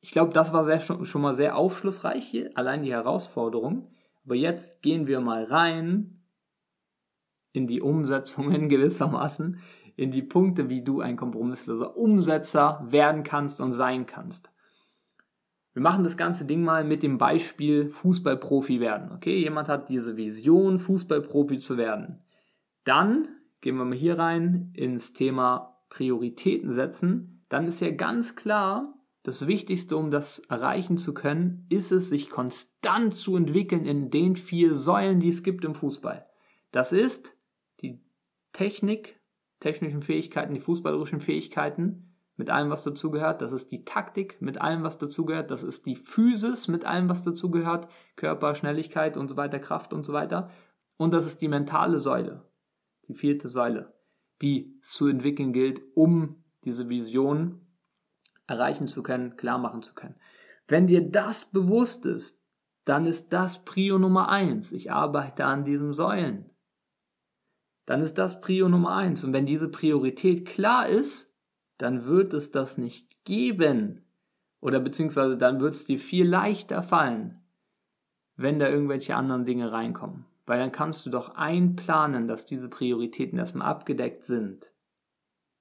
Ich 0.00 0.12
glaube, 0.12 0.32
das 0.32 0.52
war 0.52 0.64
sehr, 0.64 0.80
schon 0.80 1.22
mal 1.22 1.34
sehr 1.34 1.56
aufschlussreich 1.56 2.26
hier, 2.26 2.50
allein 2.54 2.82
die 2.82 2.92
Herausforderung. 2.92 3.94
Aber 4.24 4.34
jetzt 4.34 4.82
gehen 4.82 5.06
wir 5.06 5.20
mal 5.20 5.44
rein 5.44 6.20
in 7.52 7.66
die 7.66 7.80
Umsetzungen 7.80 8.68
gewissermaßen, 8.70 9.58
in 9.96 10.10
die 10.10 10.22
Punkte, 10.22 10.68
wie 10.68 10.82
du 10.82 11.00
ein 11.00 11.16
kompromissloser 11.16 11.96
Umsetzer 11.96 12.86
werden 12.88 13.22
kannst 13.22 13.60
und 13.60 13.72
sein 13.72 14.06
kannst. 14.06 14.50
Wir 15.72 15.82
machen 15.82 16.02
das 16.02 16.16
ganze 16.16 16.46
Ding 16.46 16.64
mal 16.64 16.84
mit 16.84 17.02
dem 17.02 17.18
Beispiel 17.18 17.90
Fußballprofi 17.90 18.80
werden. 18.80 19.12
Okay, 19.12 19.38
jemand 19.38 19.68
hat 19.68 19.88
diese 19.88 20.16
Vision, 20.16 20.78
Fußballprofi 20.78 21.58
zu 21.58 21.76
werden. 21.76 22.20
Dann 22.84 23.28
gehen 23.60 23.76
wir 23.76 23.84
mal 23.84 23.96
hier 23.96 24.18
rein 24.18 24.72
ins 24.74 25.12
Thema 25.12 25.76
Prioritäten 25.90 26.72
setzen. 26.72 27.44
Dann 27.48 27.66
ist 27.66 27.80
ja 27.80 27.90
ganz 27.90 28.34
klar, 28.34 28.94
das 29.22 29.46
Wichtigste, 29.46 29.96
um 29.96 30.10
das 30.10 30.38
erreichen 30.48 30.96
zu 30.96 31.12
können, 31.12 31.66
ist 31.68 31.92
es, 31.92 32.08
sich 32.08 32.30
konstant 32.30 33.14
zu 33.14 33.36
entwickeln 33.36 33.84
in 33.84 34.10
den 34.10 34.36
vier 34.36 34.74
Säulen, 34.74 35.20
die 35.20 35.28
es 35.28 35.42
gibt 35.42 35.64
im 35.64 35.74
Fußball. 35.74 36.24
Das 36.70 36.92
ist 36.92 37.36
die 37.82 38.02
Technik, 38.52 39.20
technischen 39.60 40.02
Fähigkeiten, 40.02 40.54
die 40.54 40.60
fußballerischen 40.60 41.20
Fähigkeiten 41.20 42.16
mit 42.36 42.48
allem, 42.48 42.70
was 42.70 42.82
dazugehört. 42.82 43.42
Das 43.42 43.52
ist 43.52 43.70
die 43.70 43.84
Taktik 43.84 44.40
mit 44.40 44.58
allem, 44.58 44.82
was 44.82 44.96
dazugehört. 44.96 45.50
Das 45.50 45.62
ist 45.62 45.84
die 45.84 45.96
Physis 45.96 46.68
mit 46.68 46.86
allem, 46.86 47.10
was 47.10 47.22
dazugehört. 47.22 47.88
Körper, 48.16 48.54
Schnelligkeit 48.54 49.18
und 49.18 49.28
so 49.28 49.36
weiter, 49.36 49.58
Kraft 49.58 49.92
und 49.92 50.06
so 50.06 50.14
weiter. 50.14 50.50
Und 50.96 51.12
das 51.12 51.26
ist 51.26 51.42
die 51.42 51.48
mentale 51.48 51.98
Säule, 51.98 52.50
die 53.06 53.14
vierte 53.14 53.48
Säule, 53.48 53.94
die 54.40 54.80
zu 54.80 55.06
entwickeln 55.06 55.52
gilt, 55.52 55.82
um 55.94 56.42
diese 56.64 56.88
Vision 56.88 57.60
erreichen 58.50 58.88
zu 58.88 59.02
können, 59.02 59.36
klar 59.36 59.58
machen 59.58 59.82
zu 59.82 59.94
können. 59.94 60.16
Wenn 60.68 60.86
dir 60.86 61.08
das 61.08 61.46
bewusst 61.46 62.04
ist, 62.04 62.42
dann 62.84 63.06
ist 63.06 63.32
das 63.32 63.64
Prio 63.64 63.98
Nummer 63.98 64.28
eins. 64.28 64.72
Ich 64.72 64.92
arbeite 64.92 65.44
an 65.44 65.64
diesen 65.64 65.92
Säulen 65.94 66.50
dann 67.90 68.02
ist 68.02 68.18
das 68.18 68.38
Prio 68.40 68.68
Nummer 68.68 68.94
eins. 68.94 69.24
Und 69.24 69.32
wenn 69.32 69.46
diese 69.46 69.68
Priorität 69.68 70.46
klar 70.46 70.88
ist, 70.88 71.34
dann 71.76 72.04
wird 72.04 72.34
es 72.34 72.52
das 72.52 72.78
nicht 72.78 73.24
geben. 73.24 74.04
Oder 74.60 74.78
beziehungsweise 74.78 75.36
dann 75.36 75.58
wird 75.58 75.74
es 75.74 75.86
dir 75.86 75.98
viel 75.98 76.24
leichter 76.24 76.84
fallen, 76.84 77.42
wenn 78.36 78.60
da 78.60 78.68
irgendwelche 78.68 79.16
anderen 79.16 79.44
Dinge 79.44 79.72
reinkommen. 79.72 80.24
Weil 80.46 80.60
dann 80.60 80.70
kannst 80.70 81.04
du 81.04 81.10
doch 81.10 81.34
einplanen, 81.34 82.28
dass 82.28 82.46
diese 82.46 82.68
Prioritäten 82.68 83.40
erstmal 83.40 83.66
abgedeckt 83.66 84.24
sind. 84.24 84.72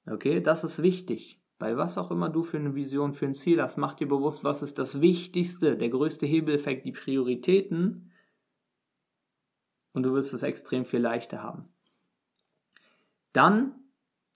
Okay, 0.06 0.40
das 0.40 0.64
ist 0.64 0.84
wichtig. 0.84 1.39
Bei 1.60 1.76
was 1.76 1.98
auch 1.98 2.10
immer 2.10 2.30
du 2.30 2.42
für 2.42 2.58
eine 2.58 2.74
Vision, 2.74 3.14
für 3.14 3.26
ein 3.26 3.34
Ziel 3.34 3.62
hast, 3.62 3.78
mach 3.78 3.94
dir 3.94 4.08
bewusst, 4.08 4.46
was 4.46 4.62
ist 4.62 4.80
das 4.80 5.02
Wichtigste, 5.02 5.76
der 5.76 5.90
größte 5.90 6.26
Hebeleffekt, 6.26 6.86
die 6.86 6.94
Prioritäten. 6.94 8.12
Und 9.92 10.04
du 10.04 10.14
wirst 10.14 10.34
es 10.34 10.42
extrem 10.42 10.86
viel 10.86 11.02
leichter 11.02 11.44
haben. 11.44 11.68
Dann, 13.34 13.76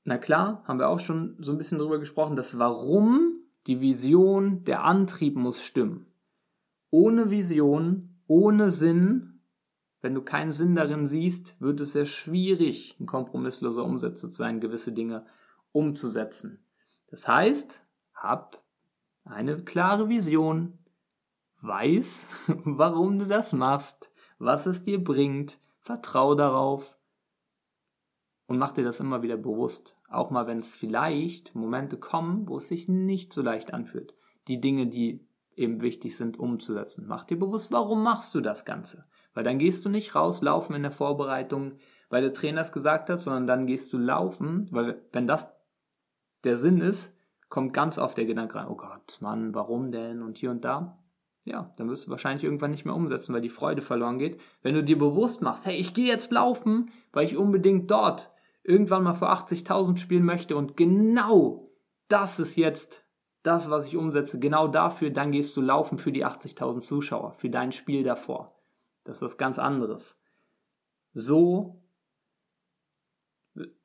na 0.04 0.18
klar, 0.18 0.64
haben 0.68 0.80
wir 0.80 0.90
auch 0.90 1.00
schon 1.00 1.38
so 1.40 1.54
ein 1.54 1.58
bisschen 1.58 1.80
drüber 1.80 1.98
gesprochen, 1.98 2.36
das 2.36 2.60
Warum, 2.60 3.40
die 3.68 3.80
Vision, 3.80 4.66
der 4.66 4.84
Antrieb 4.84 5.38
muss 5.38 5.64
stimmen. 5.64 6.08
Ohne 6.90 7.32
Vision, 7.32 8.20
ohne 8.28 8.70
Sinn, 8.70 9.40
wenn 10.02 10.14
du 10.14 10.22
keinen 10.22 10.52
Sinn 10.52 10.76
darin 10.76 11.06
siehst, 11.06 11.56
wird 11.62 11.80
es 11.80 11.94
sehr 11.94 12.06
schwierig, 12.06 12.98
ein 13.00 13.06
kompromissloser 13.06 13.86
Umsetzer 13.86 14.30
zu 14.30 14.36
sein, 14.36 14.60
gewisse 14.60 14.92
Dinge 14.92 15.26
umzusetzen. 15.72 16.63
Das 17.14 17.28
heißt, 17.28 17.86
hab 18.16 18.64
eine 19.24 19.64
klare 19.64 20.10
Vision, 20.10 20.80
weiß, 21.62 22.26
warum 22.64 23.20
du 23.20 23.28
das 23.28 23.54
machst, 23.54 24.12
was 24.40 24.66
es 24.66 24.82
dir 24.82 25.04
bringt, 25.04 25.60
vertrau 25.80 26.34
darauf, 26.34 26.98
und 28.48 28.58
mach 28.58 28.72
dir 28.72 28.84
das 28.84 29.00
immer 29.00 29.22
wieder 29.22 29.38
bewusst. 29.38 29.96
Auch 30.10 30.32
mal, 30.32 30.48
wenn 30.48 30.58
es 30.58 30.74
vielleicht 30.74 31.54
Momente 31.54 31.98
kommen, 31.98 32.48
wo 32.48 32.58
es 32.58 32.68
sich 32.68 32.88
nicht 32.88 33.32
so 33.32 33.44
leicht 33.44 33.76
anfühlt. 33.76 34.16
Die 34.48 34.60
Dinge, 34.60 34.88
die 34.88 35.24
eben 35.56 35.82
wichtig 35.82 36.18
sind, 36.18 36.40
umzusetzen. 36.40 37.06
Mach 37.08 37.26
dir 37.26 37.38
bewusst, 37.38 37.72
warum 37.72 38.02
machst 38.02 38.34
du 38.34 38.42
das 38.42 38.66
Ganze? 38.66 39.04
Weil 39.36 39.44
dann 39.44 39.60
gehst 39.60 39.86
du 39.86 39.90
nicht 39.90 40.16
raus, 40.16 40.42
laufen 40.42 40.74
in 40.74 40.82
der 40.82 40.92
Vorbereitung, 40.92 41.74
weil 42.10 42.24
der 42.24 42.34
Trainer 42.34 42.62
es 42.62 42.72
gesagt 42.72 43.12
hat, 43.12 43.22
sondern 43.22 43.46
dann 43.46 43.68
gehst 43.68 43.94
du 43.94 44.00
laufen, 44.00 44.68
weil 44.72 45.06
wenn 45.12 45.28
das 45.28 45.54
der 46.44 46.58
Sinn 46.58 46.82
ist, 46.82 47.16
kommt 47.50 47.74
ganz 47.74 47.98
oft 47.98 48.18
der 48.18 48.26
Gedanke 48.26 48.56
rein, 48.56 48.68
oh 48.68 48.76
Gott, 48.76 49.18
Mann, 49.22 49.54
warum 49.54 49.92
denn 49.92 50.22
und 50.22 50.38
hier 50.38 50.52
und 50.52 50.66
da. 50.66 50.98
Ja, 51.46 51.74
dann 51.78 51.90
wirst 51.90 52.08
du 52.08 52.12
wahrscheinlich 52.12 52.44
irgendwann 52.44 52.72
nicht 52.72 52.86
mehr 52.86 52.96
umsetzen, 52.96 53.34
weil 53.34 53.42
die 53.42 53.50
Freude 53.50 53.82
verloren 53.82 54.18
geht. 54.18 54.40
Wenn 54.62 54.76
du 54.76 54.84
dir 54.84 54.98
bewusst 54.98 55.42
machst, 55.42 55.66
hey, 55.66 55.76
ich 55.76 55.94
gehe 55.94 56.08
jetzt 56.08 56.32
laufen, 56.32 56.90
weil 57.12 57.26
ich 57.26 57.36
unbedingt 57.36 57.92
dort 57.92 58.30
irgendwann 58.64 59.04
mal 59.04 59.14
vor 59.14 59.32
80.000 59.32 59.98
spielen 59.98 60.24
möchte 60.24 60.56
und 60.56 60.78
genau 60.78 61.70
das 62.08 62.40
ist 62.40 62.56
jetzt 62.56 63.06
das, 63.44 63.70
was 63.70 63.88
ich 63.88 63.98
umsetze, 63.98 64.40
genau 64.40 64.68
dafür, 64.70 65.10
dann 65.10 65.32
gehst 65.32 65.56
du 65.58 65.62
laufen 65.62 65.98
für 65.98 66.14
die 66.14 66.26
80.000 66.26 66.80
Zuschauer, 66.80 67.34
für 67.34 67.50
dein 67.50 67.74
Spiel 67.74 68.04
davor. 68.04 68.56
Das 69.04 69.18
ist 69.18 69.22
was 69.22 69.38
ganz 69.38 69.60
anderes. 69.60 70.18
So, 71.14 71.83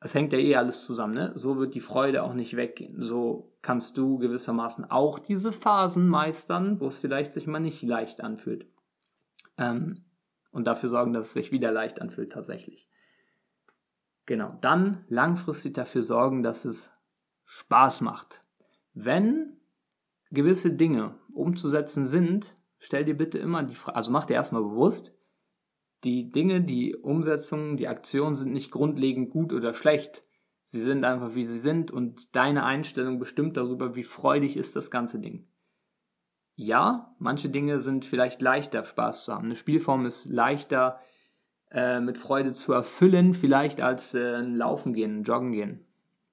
es 0.00 0.14
hängt 0.14 0.32
ja 0.32 0.38
eh 0.38 0.56
alles 0.56 0.86
zusammen, 0.86 1.14
ne? 1.14 1.32
So 1.34 1.58
wird 1.58 1.74
die 1.74 1.80
Freude 1.80 2.22
auch 2.22 2.32
nicht 2.32 2.56
weggehen. 2.56 3.02
So 3.02 3.52
kannst 3.60 3.98
du 3.98 4.18
gewissermaßen 4.18 4.90
auch 4.90 5.18
diese 5.18 5.52
Phasen 5.52 6.08
meistern, 6.08 6.80
wo 6.80 6.86
es 6.86 6.98
vielleicht 6.98 7.34
sich 7.34 7.46
mal 7.46 7.60
nicht 7.60 7.82
leicht 7.82 8.22
anfühlt. 8.22 8.66
Ähm, 9.58 10.04
und 10.50 10.66
dafür 10.66 10.88
sorgen, 10.88 11.12
dass 11.12 11.28
es 11.28 11.32
sich 11.34 11.52
wieder 11.52 11.70
leicht 11.70 12.00
anfühlt 12.00 12.32
tatsächlich. 12.32 12.88
Genau, 14.24 14.56
dann 14.60 15.04
langfristig 15.08 15.74
dafür 15.74 16.02
sorgen, 16.02 16.42
dass 16.42 16.64
es 16.64 16.92
Spaß 17.44 18.00
macht. 18.00 18.42
Wenn 18.94 19.58
gewisse 20.30 20.72
Dinge 20.72 21.14
umzusetzen 21.32 22.06
sind, 22.06 22.56
stell 22.78 23.04
dir 23.04 23.16
bitte 23.16 23.38
immer 23.38 23.62
die 23.62 23.74
Frage, 23.74 23.96
also 23.96 24.10
mach 24.10 24.26
dir 24.26 24.34
erstmal 24.34 24.62
bewusst, 24.62 25.14
die 26.04 26.30
Dinge, 26.30 26.60
die 26.60 26.94
Umsetzungen, 26.94 27.76
die 27.76 27.88
Aktionen 27.88 28.34
sind 28.34 28.52
nicht 28.52 28.70
grundlegend 28.70 29.30
gut 29.30 29.52
oder 29.52 29.74
schlecht. 29.74 30.22
Sie 30.66 30.80
sind 30.80 31.04
einfach 31.04 31.34
wie 31.34 31.44
sie 31.44 31.58
sind 31.58 31.90
und 31.90 32.36
deine 32.36 32.64
Einstellung 32.64 33.18
bestimmt 33.18 33.56
darüber, 33.56 33.96
wie 33.96 34.04
freudig 34.04 34.56
ist 34.56 34.76
das 34.76 34.90
ganze 34.90 35.18
Ding. 35.18 35.48
Ja, 36.54 37.14
manche 37.18 37.48
Dinge 37.48 37.80
sind 37.80 38.04
vielleicht 38.04 38.42
leichter 38.42 38.84
Spaß 38.84 39.24
zu 39.24 39.32
haben. 39.32 39.46
Eine 39.46 39.56
Spielform 39.56 40.06
ist 40.06 40.26
leichter 40.26 40.98
äh, 41.70 42.00
mit 42.00 42.18
Freude 42.18 42.52
zu 42.52 42.72
erfüllen, 42.72 43.32
vielleicht 43.32 43.80
als 43.80 44.14
äh, 44.14 44.36
ein 44.36 44.56
Laufen 44.56 44.92
gehen, 44.92 45.20
ein 45.20 45.22
Joggen 45.22 45.52
gehen. 45.52 45.86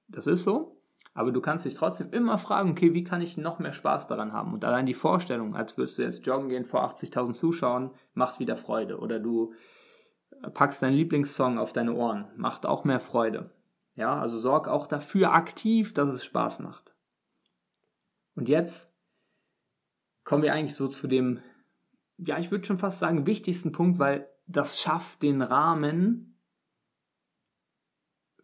Das 0.08 0.26
ist 0.26 0.42
so. 0.42 0.75
Aber 1.16 1.32
du 1.32 1.40
kannst 1.40 1.64
dich 1.64 1.72
trotzdem 1.72 2.10
immer 2.10 2.36
fragen, 2.36 2.72
okay, 2.72 2.92
wie 2.92 3.02
kann 3.02 3.22
ich 3.22 3.38
noch 3.38 3.58
mehr 3.58 3.72
Spaß 3.72 4.06
daran 4.06 4.34
haben? 4.34 4.52
Und 4.52 4.66
allein 4.66 4.84
die 4.84 4.92
Vorstellung, 4.92 5.56
als 5.56 5.78
würdest 5.78 5.96
du 5.96 6.02
jetzt 6.02 6.26
joggen 6.26 6.50
gehen 6.50 6.66
vor 6.66 6.84
80.000 6.84 7.32
Zuschauern, 7.32 7.90
macht 8.12 8.38
wieder 8.38 8.54
Freude. 8.54 8.98
Oder 8.98 9.18
du 9.18 9.54
packst 10.52 10.82
deinen 10.82 10.92
Lieblingssong 10.92 11.56
auf 11.56 11.72
deine 11.72 11.94
Ohren, 11.94 12.26
macht 12.36 12.66
auch 12.66 12.84
mehr 12.84 13.00
Freude. 13.00 13.50
Ja, 13.94 14.20
also 14.20 14.36
sorg 14.36 14.68
auch 14.68 14.86
dafür 14.86 15.32
aktiv, 15.32 15.94
dass 15.94 16.12
es 16.12 16.22
Spaß 16.22 16.58
macht. 16.58 16.94
Und 18.34 18.50
jetzt 18.50 18.92
kommen 20.22 20.42
wir 20.42 20.52
eigentlich 20.52 20.74
so 20.74 20.86
zu 20.86 21.08
dem, 21.08 21.40
ja, 22.18 22.38
ich 22.38 22.50
würde 22.50 22.66
schon 22.66 22.76
fast 22.76 22.98
sagen, 22.98 23.26
wichtigsten 23.26 23.72
Punkt, 23.72 23.98
weil 23.98 24.28
das 24.46 24.78
schafft 24.78 25.22
den 25.22 25.40
Rahmen 25.40 26.35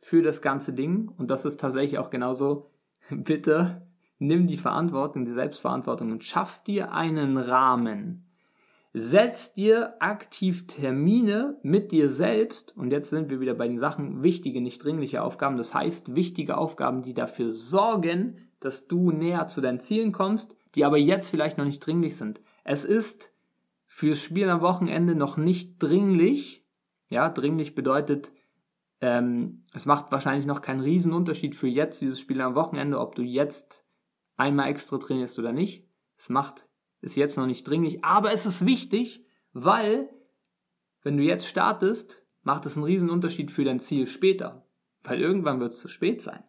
für 0.03 0.21
das 0.21 0.43
ganze 0.43 0.75
Ding. 0.75 1.09
Und 1.17 1.31
das 1.31 1.47
ist 1.47 1.61
tatsächlich 1.61 1.99
auch 1.99 2.11
genauso. 2.11 2.71
Bitte 3.11 3.87
nimm 4.19 4.47
die 4.47 4.57
Verantwortung, 4.57 5.25
die 5.25 5.33
Selbstverantwortung 5.33 6.13
und 6.13 6.25
schaff 6.25 6.63
dir 6.65 6.93
einen 6.93 7.39
Rahmen. 7.39 8.27
Setz 8.93 9.55
dir 9.55 9.95
aktiv 10.01 10.67
Termine 10.67 11.57
mit 11.63 11.93
dir 11.93 12.11
selbst. 12.11 12.77
Und 12.77 12.91
jetzt 12.91 13.09
sind 13.09 13.31
wir 13.31 13.41
wieder 13.41 13.55
bei 13.55 13.67
den 13.67 13.79
Sachen 13.79 14.23
wichtige, 14.23 14.61
nicht 14.61 14.85
dringliche 14.85 15.23
Aufgaben. 15.23 15.57
Das 15.57 15.73
heißt, 15.73 16.15
wichtige 16.15 16.59
Aufgaben, 16.59 17.03
die 17.03 17.15
dafür 17.15 17.53
sorgen, 17.53 18.37
dass 18.61 18.89
du 18.89 19.11
näher 19.11 19.47
zu 19.49 19.61
deinen 19.61 19.81
Zielen 19.81 20.13
kommst, 20.13 20.57
die 20.75 20.85
aber 20.85 20.99
jetzt 20.99 21.29
vielleicht 21.29 21.59
noch 21.59 21.65
nicht 21.65 21.81
dringlich 21.81 22.17
sind. 22.17 22.41
Es 22.65 22.85
ist 22.85 23.33
fürs 23.87 24.21
Spiel 24.21 24.49
am 24.49 24.61
Wochenende 24.61 25.15
noch 25.15 25.37
nicht 25.37 25.83
dringlich. 25.83 26.65
Ja, 27.09 27.29
dringlich 27.29 27.75
bedeutet, 27.75 28.33
ähm, 29.03 29.65
es 29.75 29.85
macht 29.85 30.13
wahrscheinlich 30.13 30.47
noch 30.47 30.63
keinen 30.63 30.81
riesen 30.81 31.13
Unterschied 31.13 31.57
für 31.57 31.67
jetzt 31.67 32.01
dieses 32.01 32.21
Spiel 32.21 32.41
am 32.41 32.55
Wochenende, 32.55 33.01
ob 33.01 33.17
du 33.17 33.23
jetzt 33.23 33.85
einmal 34.37 34.69
extra 34.69 34.97
trainierst 34.97 35.39
oder 35.41 35.53
nicht. 35.53 35.89
Es 36.17 36.29
macht, 36.29 36.69
ist 37.01 37.17
jetzt 37.17 37.37
noch 37.37 37.47
nicht 37.47 37.67
dringlich, 37.67 38.05
aber 38.05 38.33
es 38.33 38.47
ist 38.47 38.65
wichtig, 38.65 39.27
weil 39.53 40.09
wenn 41.03 41.17
du 41.17 41.25
jetzt 41.25 41.49
startest, 41.49 42.25
macht 42.43 42.65
es 42.65 42.77
einen 42.77 42.87
riesen 42.87 43.11
Unterschied 43.11 43.51
für 43.51 43.65
dein 43.65 43.81
Ziel 43.81 44.07
später, 44.07 44.69
weil 45.03 45.21
irgendwann 45.21 45.59
wird 45.59 45.73
es 45.73 45.81
zu 45.81 45.89
spät 45.89 46.23
sein. 46.23 46.45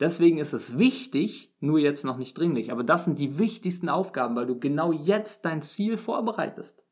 Deswegen 0.00 0.38
ist 0.38 0.52
es 0.52 0.76
wichtig, 0.76 1.54
nur 1.60 1.78
jetzt 1.78 2.04
noch 2.04 2.16
nicht 2.16 2.36
dringlich. 2.36 2.72
Aber 2.72 2.82
das 2.82 3.04
sind 3.04 3.20
die 3.20 3.38
wichtigsten 3.38 3.88
Aufgaben, 3.88 4.34
weil 4.34 4.46
du 4.46 4.58
genau 4.58 4.90
jetzt 4.90 5.44
dein 5.44 5.62
Ziel 5.62 5.96
vorbereitest. 5.96 6.84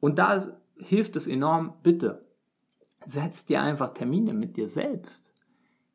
Und 0.00 0.18
da 0.18 0.42
hilft 0.78 1.16
es 1.16 1.26
enorm, 1.26 1.74
bitte 1.82 2.25
setz 3.06 3.46
dir 3.46 3.62
einfach 3.62 3.94
Termine 3.94 4.34
mit 4.34 4.56
dir 4.56 4.68
selbst. 4.68 5.32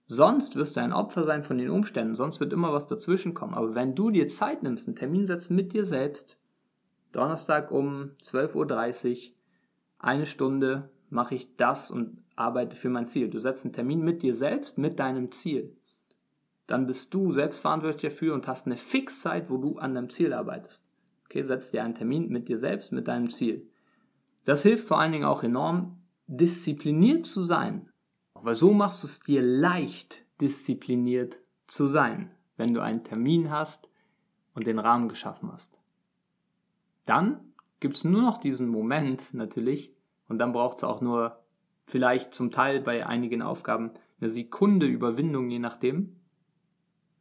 Sonst 0.08 0.56
wirst 0.56 0.76
du 0.76 0.82
ein 0.82 0.94
Opfer 0.94 1.24
sein 1.24 1.44
von 1.44 1.58
den 1.58 1.70
Umständen, 1.70 2.16
sonst 2.16 2.40
wird 2.40 2.52
immer 2.52 2.74
was 2.74 2.88
dazwischen 2.88 3.34
kommen. 3.34 3.54
Aber 3.54 3.76
wenn 3.76 3.96
du 3.96 4.10
dir 4.10 4.28
Zeit 4.28 4.64
nimmst, 4.64 4.88
einen 4.88 4.96
Termin 4.96 5.26
setzt 5.26 5.52
mit 5.52 5.74
dir 5.74 5.86
selbst, 5.86 6.38
Donnerstag 7.12 7.72
um 7.72 8.12
12.30 8.22 9.10
Uhr, 9.10 9.34
eine 10.00 10.26
Stunde 10.26 10.90
mache 11.10 11.36
ich 11.36 11.56
das 11.56 11.92
und 11.92 12.24
arbeite 12.36 12.76
für 12.76 12.90
mein 12.90 13.06
Ziel. 13.06 13.30
Du 13.30 13.40
setzt 13.40 13.66
einen 13.66 13.74
Termin 13.74 14.02
mit 14.02 14.22
dir 14.22 14.34
selbst, 14.34 14.78
mit 14.78 15.00
deinem 15.00 15.32
Ziel. 15.32 15.76
Dann 16.68 16.88
bist 16.88 17.14
du 17.14 17.32
selbstverantwortlich 17.32 18.14
dafür 18.14 18.34
und 18.34 18.48
hast 18.48 18.66
eine 18.66 18.78
Fixzeit, 18.78 19.50
wo 19.50 19.58
du 19.58 19.78
an 19.78 19.94
deinem 19.94 20.10
Ziel 20.10 20.34
arbeitest. 20.34 20.86
Okay, 21.26 21.44
setz 21.44 21.72
dir 21.72 21.84
einen 21.84 21.96
Termin 21.96 22.30
mit 22.30 22.48
dir 22.50 22.60
selbst, 22.60 22.92
mit 22.92 23.08
deinem 23.08 23.30
Ziel. 23.30 23.68
Das 24.46 24.64
hilft 24.64 24.88
vor 24.88 25.00
allen 25.00 25.12
Dingen 25.12 25.26
auch 25.26 25.44
enorm, 25.44 26.01
diszipliniert 26.32 27.26
zu 27.26 27.44
sein. 27.44 27.90
Weil 28.34 28.56
so 28.56 28.74
machst 28.74 29.04
du 29.04 29.08
es 29.08 29.20
dir 29.20 29.42
leicht, 29.42 30.26
diszipliniert 30.40 31.42
zu 31.68 31.88
sein, 31.88 32.32
wenn 32.58 32.74
du 32.74 32.82
einen 32.82 33.04
Termin 33.04 33.52
hast 33.52 33.90
und 34.54 34.66
den 34.66 34.80
Rahmen 34.80 35.10
geschaffen 35.10 35.52
hast. 35.52 35.80
Dann 37.06 37.54
gibt 37.80 37.98
es 37.98 38.04
nur 38.04 38.22
noch 38.22 38.38
diesen 38.38 38.68
Moment 38.68 39.34
natürlich 39.34 39.94
und 40.28 40.40
dann 40.40 40.54
braucht 40.54 40.78
es 40.78 40.84
auch 40.84 41.02
nur 41.02 41.44
vielleicht 41.86 42.34
zum 42.34 42.52
Teil 42.52 42.80
bei 42.80 43.06
einigen 43.06 43.42
Aufgaben 43.42 43.92
eine 44.20 44.30
Sekunde 44.30 44.86
Überwindung, 44.86 45.50
je 45.50 45.60
nachdem. 45.60 46.16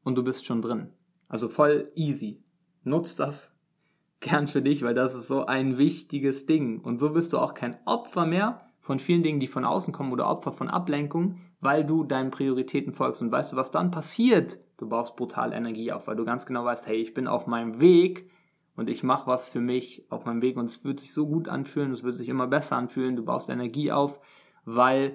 Und 0.05 0.15
du 0.15 0.23
bist 0.23 0.47
schon 0.47 0.63
drin. 0.63 0.93
Also 1.29 1.49
voll 1.49 1.91
easy. 1.95 2.43
Nutz 2.85 3.17
das 3.17 3.59
gern 4.21 4.47
für 4.47 4.63
dich, 4.63 4.83
weil 4.83 4.95
das 4.95 5.15
ist 5.15 5.27
so 5.27 5.47
ein 5.47 5.79
wichtiges 5.79 6.47
Ding. 6.47 6.81
Und 6.81 6.99
so 6.99 7.11
bist 7.11 7.33
du 7.33 7.39
auch 7.39 7.55
kein 7.55 7.77
Opfer 7.87 8.27
mehr 8.27 8.70
von 8.91 8.99
vielen 8.99 9.23
Dingen, 9.23 9.39
die 9.39 9.47
von 9.47 9.65
außen 9.65 9.93
kommen 9.93 10.13
oder 10.13 10.29
Opfer 10.29 10.51
von 10.51 10.69
Ablenkung, 10.69 11.37
weil 11.61 11.85
du 11.85 12.03
deinen 12.03 12.33
Prioritäten 12.33 12.93
folgst. 12.93 13.23
Und 13.23 13.31
weißt 13.31 13.53
du, 13.53 13.57
was 13.57 13.71
dann 13.71 13.93
passiert? 13.93 14.59
Du 14.79 14.89
baust 14.89 15.15
brutal 15.15 15.53
Energie 15.53 15.93
auf, 15.93 16.09
weil 16.09 16.17
du 16.17 16.25
ganz 16.25 16.45
genau 16.45 16.65
weißt, 16.65 16.89
hey, 16.89 16.97
ich 16.97 17.15
bin 17.15 17.29
auf 17.29 17.47
meinem 17.47 17.79
Weg 17.79 18.29
und 18.75 18.91
ich 18.91 19.05
mache 19.05 19.29
was 19.29 19.49
für 19.49 19.61
mich 19.61 20.11
auf 20.11 20.25
meinem 20.25 20.43
Weg 20.43 20.57
und 20.57 20.65
es 20.65 20.85
wird 20.85 20.99
sich 20.99 21.13
so 21.13 21.29
gut 21.29 21.47
anfühlen, 21.47 21.93
es 21.93 22.03
wird 22.03 22.17
sich 22.17 22.29
immer 22.29 22.49
besser 22.49 22.75
anfühlen, 22.75 23.15
du 23.15 23.25
baust 23.25 23.49
Energie 23.49 23.93
auf, 23.93 24.19
weil 24.65 25.15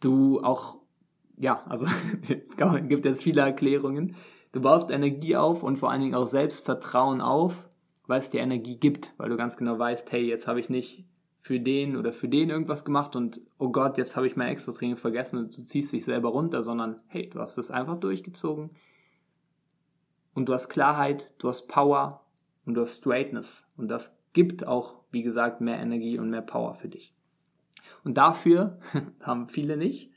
du 0.00 0.42
auch, 0.42 0.78
ja, 1.36 1.62
also 1.68 1.86
es 2.28 2.56
gibt 2.88 3.04
jetzt 3.04 3.22
viele 3.22 3.42
Erklärungen, 3.42 4.16
du 4.50 4.60
baust 4.60 4.90
Energie 4.90 5.36
auf 5.36 5.62
und 5.62 5.76
vor 5.76 5.92
allen 5.92 6.00
Dingen 6.00 6.16
auch 6.16 6.26
Selbstvertrauen 6.26 7.20
auf, 7.20 7.68
weil 8.08 8.18
es 8.18 8.30
dir 8.30 8.40
Energie 8.40 8.80
gibt, 8.80 9.14
weil 9.16 9.28
du 9.28 9.36
ganz 9.36 9.56
genau 9.56 9.78
weißt, 9.78 10.10
hey, 10.10 10.26
jetzt 10.26 10.48
habe 10.48 10.58
ich 10.58 10.68
nicht 10.68 11.04
für 11.46 11.60
den 11.60 11.96
oder 11.96 12.12
für 12.12 12.26
den 12.26 12.50
irgendwas 12.50 12.84
gemacht 12.84 13.14
und 13.14 13.40
oh 13.56 13.70
Gott, 13.70 13.98
jetzt 13.98 14.16
habe 14.16 14.26
ich 14.26 14.34
mein 14.34 14.48
extra 14.48 14.72
Training 14.72 14.96
vergessen 14.96 15.38
und 15.38 15.56
du 15.56 15.62
ziehst 15.62 15.92
dich 15.92 16.04
selber 16.04 16.30
runter, 16.30 16.64
sondern 16.64 17.00
hey, 17.06 17.30
du 17.30 17.38
hast 17.38 17.56
es 17.56 17.70
einfach 17.70 18.00
durchgezogen 18.00 18.70
und 20.34 20.48
du 20.48 20.52
hast 20.52 20.68
Klarheit, 20.68 21.34
du 21.38 21.46
hast 21.46 21.68
Power 21.68 22.26
und 22.64 22.74
du 22.74 22.80
hast 22.80 22.96
Straightness 22.96 23.64
und 23.76 23.86
das 23.86 24.18
gibt 24.32 24.66
auch, 24.66 25.04
wie 25.12 25.22
gesagt, 25.22 25.60
mehr 25.60 25.78
Energie 25.78 26.18
und 26.18 26.30
mehr 26.30 26.42
Power 26.42 26.74
für 26.74 26.88
dich. 26.88 27.14
Und 28.02 28.16
dafür 28.16 28.80
haben 29.20 29.48
viele 29.48 29.76
nicht. 29.76 30.10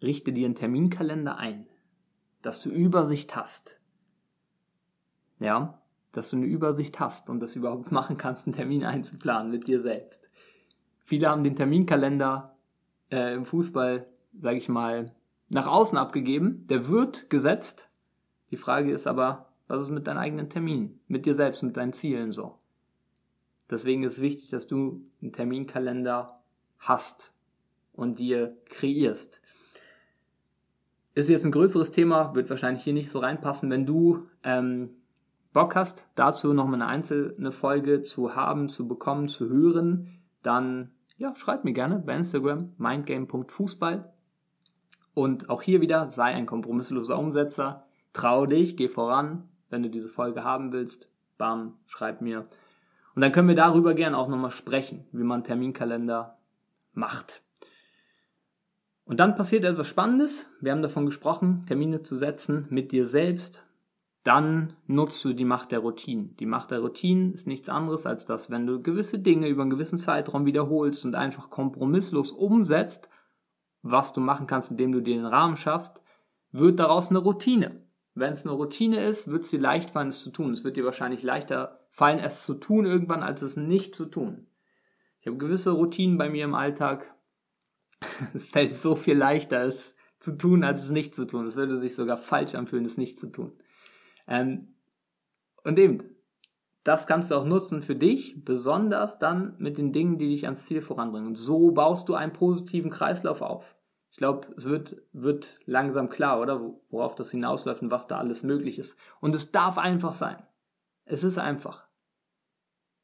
Richte 0.00 0.32
dir 0.32 0.46
einen 0.46 0.54
Terminkalender 0.54 1.36
ein, 1.36 1.66
dass 2.42 2.60
du 2.60 2.70
Übersicht 2.70 3.34
hast. 3.34 3.80
Ja, 5.40 5.82
dass 6.16 6.30
du 6.30 6.36
eine 6.36 6.46
Übersicht 6.46 6.98
hast 6.98 7.28
und 7.28 7.40
das 7.40 7.56
überhaupt 7.56 7.92
machen 7.92 8.16
kannst, 8.16 8.46
einen 8.46 8.54
Termin 8.54 8.84
einzuplanen 8.84 9.50
mit 9.50 9.68
dir 9.68 9.80
selbst. 9.80 10.30
Viele 11.04 11.28
haben 11.28 11.44
den 11.44 11.56
Terminkalender 11.56 12.56
äh, 13.10 13.34
im 13.34 13.44
Fußball, 13.44 14.06
sage 14.40 14.56
ich 14.56 14.68
mal, 14.68 15.12
nach 15.48 15.66
außen 15.66 15.98
abgegeben. 15.98 16.66
Der 16.68 16.88
wird 16.88 17.30
gesetzt. 17.30 17.88
Die 18.50 18.56
Frage 18.56 18.92
ist 18.92 19.06
aber, 19.06 19.52
was 19.68 19.82
ist 19.82 19.90
mit 19.90 20.06
deinen 20.06 20.18
eigenen 20.18 20.48
Terminen, 20.48 21.00
mit 21.06 21.26
dir 21.26 21.34
selbst, 21.34 21.62
mit 21.62 21.76
deinen 21.76 21.92
Zielen 21.92 22.32
so? 22.32 22.58
Deswegen 23.68 24.02
ist 24.02 24.12
es 24.12 24.20
wichtig, 24.20 24.48
dass 24.48 24.66
du 24.66 25.02
einen 25.20 25.32
Terminkalender 25.32 26.40
hast 26.78 27.32
und 27.92 28.18
dir 28.18 28.56
kreierst. 28.66 29.40
Ist 31.14 31.28
jetzt 31.28 31.44
ein 31.44 31.52
größeres 31.52 31.92
Thema, 31.92 32.34
wird 32.34 32.50
wahrscheinlich 32.50 32.84
hier 32.84 32.92
nicht 32.92 33.10
so 33.10 33.18
reinpassen. 33.18 33.70
Wenn 33.70 33.86
du 33.86 34.26
ähm, 34.44 34.90
Bock 35.56 35.74
hast, 35.74 36.06
dazu 36.16 36.52
nochmal 36.52 36.82
eine 36.82 36.90
einzelne 36.90 37.50
Folge 37.50 38.02
zu 38.02 38.36
haben, 38.36 38.68
zu 38.68 38.86
bekommen, 38.86 39.26
zu 39.26 39.48
hören, 39.48 40.20
dann 40.42 40.90
ja, 41.16 41.34
schreib 41.34 41.64
mir 41.64 41.72
gerne 41.72 41.98
bei 41.98 42.14
Instagram 42.14 42.74
mindgame.fußball. 42.76 44.12
Und 45.14 45.48
auch 45.48 45.62
hier 45.62 45.80
wieder, 45.80 46.10
sei 46.10 46.34
ein 46.34 46.44
kompromissloser 46.44 47.18
Umsetzer, 47.18 47.86
trau 48.12 48.44
dich, 48.44 48.76
geh 48.76 48.90
voran. 48.90 49.48
Wenn 49.70 49.82
du 49.82 49.88
diese 49.88 50.10
Folge 50.10 50.44
haben 50.44 50.72
willst, 50.72 51.08
bam, 51.38 51.78
schreib 51.86 52.20
mir. 52.20 52.40
Und 53.14 53.22
dann 53.22 53.32
können 53.32 53.48
wir 53.48 53.54
darüber 53.54 53.94
gerne 53.94 54.18
auch 54.18 54.28
nochmal 54.28 54.50
sprechen, 54.50 55.06
wie 55.12 55.24
man 55.24 55.42
Terminkalender 55.42 56.36
macht. 56.92 57.42
Und 59.06 59.20
dann 59.20 59.36
passiert 59.36 59.64
etwas 59.64 59.88
Spannendes. 59.88 60.50
Wir 60.60 60.72
haben 60.72 60.82
davon 60.82 61.06
gesprochen, 61.06 61.64
Termine 61.66 62.02
zu 62.02 62.14
setzen 62.14 62.66
mit 62.68 62.92
dir 62.92 63.06
selbst, 63.06 63.65
dann 64.26 64.72
nutzt 64.88 65.24
du 65.24 65.32
die 65.32 65.44
Macht 65.44 65.70
der 65.70 65.78
Routinen. 65.78 66.36
Die 66.38 66.46
Macht 66.46 66.72
der 66.72 66.80
Routinen 66.80 67.32
ist 67.32 67.46
nichts 67.46 67.68
anderes 67.68 68.06
als 68.06 68.26
das, 68.26 68.50
wenn 68.50 68.66
du 68.66 68.82
gewisse 68.82 69.20
Dinge 69.20 69.46
über 69.46 69.62
einen 69.62 69.70
gewissen 69.70 69.98
Zeitraum 69.98 70.46
wiederholst 70.46 71.04
und 71.04 71.14
einfach 71.14 71.48
kompromisslos 71.48 72.32
umsetzt, 72.32 73.08
was 73.82 74.12
du 74.12 74.20
machen 74.20 74.48
kannst, 74.48 74.72
indem 74.72 74.90
du 74.90 75.00
dir 75.00 75.14
den 75.14 75.26
Rahmen 75.26 75.56
schaffst, 75.56 76.02
wird 76.50 76.80
daraus 76.80 77.10
eine 77.10 77.20
Routine. 77.20 77.86
Wenn 78.14 78.32
es 78.32 78.44
eine 78.44 78.56
Routine 78.56 79.04
ist, 79.04 79.28
wird 79.28 79.42
es 79.42 79.50
dir 79.50 79.60
leicht 79.60 79.90
fallen, 79.90 80.08
es 80.08 80.22
zu 80.22 80.30
tun. 80.30 80.50
Es 80.50 80.64
wird 80.64 80.76
dir 80.76 80.84
wahrscheinlich 80.84 81.22
leichter 81.22 81.86
fallen, 81.90 82.18
es 82.18 82.42
zu 82.42 82.54
tun 82.54 82.84
irgendwann, 82.84 83.22
als 83.22 83.42
es 83.42 83.56
nicht 83.56 83.94
zu 83.94 84.06
tun. 84.06 84.48
Ich 85.20 85.28
habe 85.28 85.36
gewisse 85.36 85.70
Routinen 85.70 86.18
bei 86.18 86.28
mir 86.28 86.44
im 86.44 86.54
Alltag. 86.54 87.14
es 88.34 88.46
fällt 88.46 88.74
so 88.74 88.96
viel 88.96 89.16
leichter, 89.16 89.64
es 89.64 89.94
zu 90.18 90.36
tun, 90.36 90.64
als 90.64 90.82
es 90.82 90.90
nicht 90.90 91.14
zu 91.14 91.26
tun. 91.26 91.46
Es 91.46 91.54
würde 91.54 91.76
sich 91.76 91.94
sogar 91.94 92.16
falsch 92.16 92.56
anfühlen, 92.56 92.86
es 92.86 92.96
nicht 92.96 93.20
zu 93.20 93.28
tun. 93.28 93.52
Ähm, 94.26 94.74
und 95.64 95.78
eben, 95.78 96.16
das 96.84 97.06
kannst 97.06 97.30
du 97.30 97.34
auch 97.34 97.44
nutzen 97.44 97.82
für 97.82 97.96
dich, 97.96 98.44
besonders 98.44 99.18
dann 99.18 99.56
mit 99.58 99.76
den 99.76 99.92
Dingen, 99.92 100.18
die 100.18 100.28
dich 100.28 100.44
ans 100.44 100.66
Ziel 100.66 100.82
voranbringen. 100.82 101.26
Und 101.26 101.34
so 101.34 101.72
baust 101.72 102.08
du 102.08 102.14
einen 102.14 102.32
positiven 102.32 102.90
Kreislauf 102.90 103.42
auf. 103.42 103.76
Ich 104.16 104.18
glaube, 104.18 104.48
es 104.56 104.64
wird, 104.64 105.02
wird 105.12 105.58
langsam 105.66 106.08
klar, 106.08 106.40
oder? 106.40 106.74
Worauf 106.88 107.14
das 107.16 107.32
hinausläuft 107.32 107.82
und 107.82 107.90
was 107.90 108.06
da 108.06 108.18
alles 108.18 108.42
möglich 108.44 108.78
ist. 108.78 108.96
Und 109.20 109.34
es 109.34 109.52
darf 109.52 109.78
einfach 109.78 110.14
sein. 110.14 110.42
Es 111.04 111.22
ist 111.22 111.38
einfach, 111.38 111.86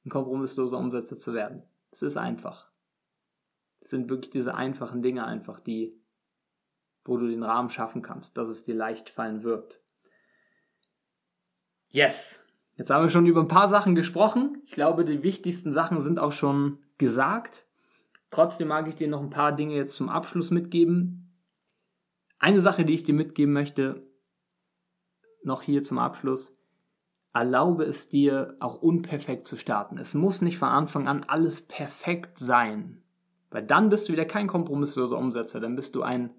ein 0.06 0.10
kompromissloser 0.10 0.78
Umsetzer 0.78 1.18
zu 1.18 1.34
werden. 1.34 1.62
Es 1.90 2.02
ist 2.02 2.16
einfach. 2.16 2.70
Es 3.80 3.90
sind 3.90 4.08
wirklich 4.08 4.30
diese 4.30 4.54
einfachen 4.54 5.02
Dinge 5.02 5.26
einfach, 5.26 5.60
die, 5.60 6.00
wo 7.04 7.16
du 7.16 7.26
den 7.26 7.42
Rahmen 7.42 7.68
schaffen 7.68 8.00
kannst, 8.00 8.38
dass 8.38 8.48
es 8.48 8.62
dir 8.62 8.74
leicht 8.74 9.10
fallen 9.10 9.42
wird. 9.42 9.81
Yes. 11.92 12.42
Jetzt 12.78 12.88
haben 12.88 13.04
wir 13.04 13.10
schon 13.10 13.26
über 13.26 13.40
ein 13.40 13.48
paar 13.48 13.68
Sachen 13.68 13.94
gesprochen. 13.94 14.62
Ich 14.64 14.72
glaube, 14.72 15.04
die 15.04 15.22
wichtigsten 15.22 15.72
Sachen 15.72 16.00
sind 16.00 16.18
auch 16.18 16.32
schon 16.32 16.78
gesagt. 16.96 17.66
Trotzdem 18.30 18.68
mag 18.68 18.88
ich 18.88 18.96
dir 18.96 19.08
noch 19.08 19.20
ein 19.20 19.28
paar 19.28 19.52
Dinge 19.52 19.74
jetzt 19.74 19.94
zum 19.94 20.08
Abschluss 20.08 20.50
mitgeben. 20.50 21.36
Eine 22.38 22.62
Sache, 22.62 22.86
die 22.86 22.94
ich 22.94 23.04
dir 23.04 23.12
mitgeben 23.12 23.52
möchte, 23.52 24.06
noch 25.44 25.60
hier 25.60 25.84
zum 25.84 25.98
Abschluss. 25.98 26.58
Erlaube 27.34 27.84
es 27.84 28.08
dir, 28.08 28.56
auch 28.58 28.80
unperfekt 28.80 29.46
zu 29.46 29.56
starten. 29.56 29.98
Es 29.98 30.14
muss 30.14 30.40
nicht 30.40 30.58
von 30.58 30.68
Anfang 30.68 31.08
an 31.08 31.24
alles 31.24 31.60
perfekt 31.60 32.38
sein. 32.38 33.02
Weil 33.50 33.64
dann 33.64 33.90
bist 33.90 34.08
du 34.08 34.12
wieder 34.12 34.24
kein 34.24 34.46
kompromissloser 34.46 35.18
Umsetzer. 35.18 35.60
Dann 35.60 35.76
bist 35.76 35.94
du 35.94 36.02
ein 36.02 36.30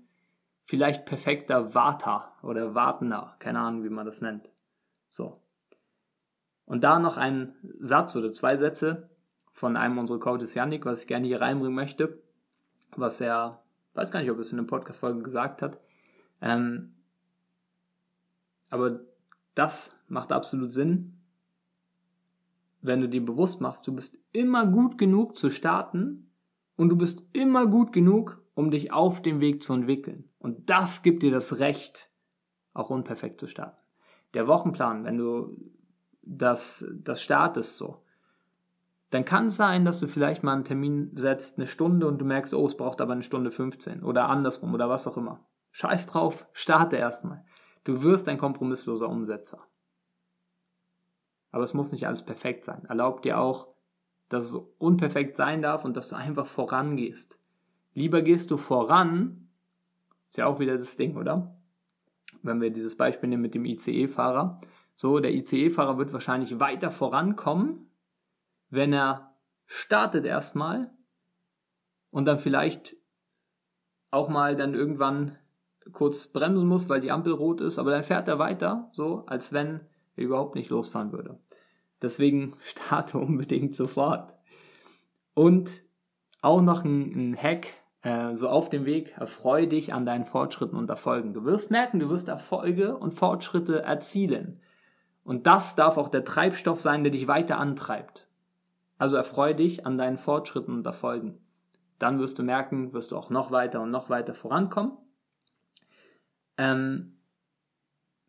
vielleicht 0.65 1.05
perfekter 1.05 1.75
Warter 1.75 2.33
oder 2.41 2.73
Wartender. 2.73 3.35
Keine 3.37 3.59
Ahnung, 3.59 3.83
wie 3.83 3.89
man 3.89 4.07
das 4.07 4.21
nennt. 4.21 4.49
So. 5.09 5.42
Und 6.65 6.83
da 6.83 6.99
noch 6.99 7.17
ein 7.17 7.55
Satz 7.79 8.15
oder 8.15 8.31
zwei 8.31 8.57
Sätze 8.57 9.09
von 9.51 9.77
einem 9.77 9.97
unserer 9.97 10.19
Coaches, 10.19 10.55
Yannick, 10.55 10.85
was 10.85 11.01
ich 11.01 11.07
gerne 11.07 11.27
hier 11.27 11.41
reinbringen 11.41 11.75
möchte, 11.75 12.21
was 12.95 13.21
er, 13.21 13.63
weiß 13.93 14.11
gar 14.11 14.21
nicht, 14.21 14.31
ob 14.31 14.37
er 14.37 14.41
es 14.41 14.51
in 14.51 14.59
einer 14.59 14.67
Podcast-Folge 14.67 15.21
gesagt 15.21 15.61
hat, 15.61 15.79
ähm, 16.41 16.93
aber 18.69 19.01
das 19.55 19.95
macht 20.07 20.31
absolut 20.31 20.73
Sinn, 20.73 21.19
wenn 22.81 23.01
du 23.01 23.07
dir 23.07 23.23
bewusst 23.23 23.61
machst, 23.61 23.87
du 23.87 23.93
bist 23.93 24.17
immer 24.31 24.65
gut 24.65 24.97
genug 24.97 25.37
zu 25.37 25.51
starten 25.51 26.29
und 26.75 26.89
du 26.89 26.95
bist 26.95 27.23
immer 27.33 27.67
gut 27.67 27.93
genug, 27.93 28.41
um 28.55 28.71
dich 28.71 28.91
auf 28.91 29.21
dem 29.21 29.39
Weg 29.39 29.63
zu 29.63 29.73
entwickeln. 29.73 30.29
Und 30.39 30.69
das 30.69 31.01
gibt 31.01 31.23
dir 31.23 31.31
das 31.31 31.59
Recht, 31.59 32.09
auch 32.73 32.89
unperfekt 32.89 33.39
zu 33.39 33.47
starten. 33.47 33.81
Der 34.33 34.47
Wochenplan, 34.47 35.05
wenn 35.05 35.17
du 35.17 35.55
das, 36.23 36.85
das 36.91 37.21
startest 37.21 37.77
so, 37.77 38.03
dann 39.09 39.25
kann 39.25 39.47
es 39.47 39.57
sein, 39.57 39.85
dass 39.85 39.99
du 39.99 40.07
vielleicht 40.07 40.43
mal 40.43 40.53
einen 40.53 40.65
Termin 40.65 41.11
setzt, 41.15 41.57
eine 41.57 41.67
Stunde 41.67 42.07
und 42.07 42.19
du 42.19 42.25
merkst, 42.25 42.53
oh, 42.53 42.65
es 42.65 42.75
braucht 42.75 42.99
aber 42.99 43.13
eine 43.13 43.21
Stunde 43.21 43.51
15 43.51 44.01
oder 44.01 44.27
andersrum 44.27 44.73
oder 44.73 44.89
was 44.89 45.05
auch 45.05 45.17
immer. 45.17 45.45
Scheiß 45.71 46.07
drauf, 46.07 46.47
starte 46.53 46.95
erstmal. 46.95 47.45
Du 47.83 48.01
wirst 48.01 48.27
ein 48.27 48.37
kompromissloser 48.37 49.07
Umsetzer. 49.07 49.59
Aber 51.51 51.63
es 51.63 51.75
muss 51.75 51.91
nicht 51.91 52.07
alles 52.07 52.23
perfekt 52.23 52.65
sein. 52.65 52.85
Erlaub 52.85 53.21
dir 53.21 53.39
auch, 53.39 53.67
dass 54.29 54.45
es 54.45 54.55
unperfekt 54.79 55.35
sein 55.35 55.61
darf 55.61 55.85
und 55.85 55.95
dass 55.95 56.07
du 56.07 56.15
einfach 56.15 56.47
vorangehst. 56.47 57.39
Lieber 57.93 58.23
gehst 58.23 58.49
du 58.49 58.57
voran, 58.57 59.47
ist 60.27 60.37
ja 60.37 60.47
auch 60.47 60.59
wieder 60.59 60.75
das 60.75 60.97
Ding, 60.97 61.17
oder? 61.17 61.55
Wenn 62.41 62.59
wir 62.59 62.71
dieses 62.71 62.97
Beispiel 62.97 63.29
nehmen 63.29 63.43
mit 63.43 63.53
dem 63.53 63.65
ICE-Fahrer, 63.65 64.59
so, 64.95 65.19
der 65.19 65.33
ICE-Fahrer 65.33 65.97
wird 65.97 66.13
wahrscheinlich 66.13 66.59
weiter 66.59 66.91
vorankommen, 66.91 67.89
wenn 68.69 68.93
er 68.93 69.35
startet 69.65 70.25
erstmal 70.25 70.91
und 72.11 72.25
dann 72.25 72.37
vielleicht 72.37 72.95
auch 74.11 74.29
mal 74.29 74.55
dann 74.55 74.75
irgendwann 74.75 75.37
kurz 75.91 76.27
bremsen 76.27 76.67
muss, 76.67 76.87
weil 76.87 77.01
die 77.01 77.11
Ampel 77.11 77.33
rot 77.33 77.59
ist, 77.61 77.79
aber 77.79 77.91
dann 77.91 78.03
fährt 78.03 78.27
er 78.27 78.39
weiter, 78.39 78.89
so 78.93 79.25
als 79.25 79.51
wenn 79.51 79.81
er 80.15 80.23
überhaupt 80.23 80.55
nicht 80.55 80.69
losfahren 80.69 81.11
würde. 81.11 81.39
Deswegen 82.01 82.55
starte 82.63 83.17
unbedingt 83.17 83.75
sofort. 83.75 84.33
Und 85.33 85.81
auch 86.41 86.61
noch 86.61 86.83
ein, 86.83 87.31
ein 87.31 87.37
Hack, 87.37 87.67
äh, 88.01 88.35
so 88.35 88.49
auf 88.49 88.69
dem 88.69 88.85
Weg, 88.85 89.15
erfreue 89.17 89.67
dich 89.67 89.93
an 89.93 90.05
deinen 90.05 90.25
Fortschritten 90.25 90.77
und 90.77 90.89
Erfolgen. 90.89 91.33
Du 91.33 91.45
wirst 91.45 91.71
merken, 91.71 91.99
du 91.99 92.09
wirst 92.09 92.27
Erfolge 92.27 92.97
und 92.97 93.13
Fortschritte 93.13 93.81
erzielen. 93.81 94.61
Und 95.23 95.47
das 95.47 95.75
darf 95.75 95.97
auch 95.97 96.09
der 96.09 96.25
Treibstoff 96.25 96.81
sein, 96.81 97.03
der 97.03 97.11
dich 97.11 97.27
weiter 97.27 97.57
antreibt. 97.57 98.27
Also 98.97 99.15
erfreue 99.15 99.55
dich 99.55 99.85
an 99.85 99.97
deinen 99.97 100.17
Fortschritten 100.17 100.73
und 100.73 100.85
Erfolgen. 100.85 101.39
Dann 101.99 102.19
wirst 102.19 102.39
du 102.39 102.43
merken, 102.43 102.93
wirst 102.93 103.11
du 103.11 103.17
auch 103.17 103.29
noch 103.29 103.51
weiter 103.51 103.81
und 103.81 103.91
noch 103.91 104.09
weiter 104.09 104.33
vorankommen. 104.33 104.97
Ähm, 106.57 107.17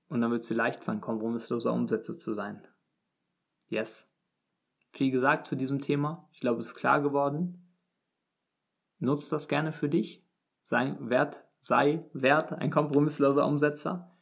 und 0.09 0.21
dann 0.21 0.31
wird 0.31 0.43
es 0.43 0.49
dir 0.49 0.55
leicht 0.55 0.85
fallen, 0.85 1.01
kompromissloser 1.01 1.73
Umsetzer 1.73 2.17
zu 2.17 2.35
sein. 2.35 2.67
Yes. 3.69 4.07
Viel 4.93 5.11
gesagt 5.11 5.47
zu 5.47 5.57
diesem 5.57 5.81
Thema. 5.81 6.29
Ich 6.33 6.41
glaube, 6.41 6.61
es 6.61 6.69
ist 6.69 6.75
klar 6.77 7.01
geworden. 7.01 7.69
Nutz 9.01 9.29
das 9.29 9.49
gerne 9.49 9.73
für 9.73 9.89
dich. 9.89 10.25
Sei 10.63 10.97
wert, 11.01 11.43
sei 11.61 12.09
wert 12.13 12.53
ein 12.53 12.71
kompromissloser 12.71 13.45
Umsetzer. 13.45 14.14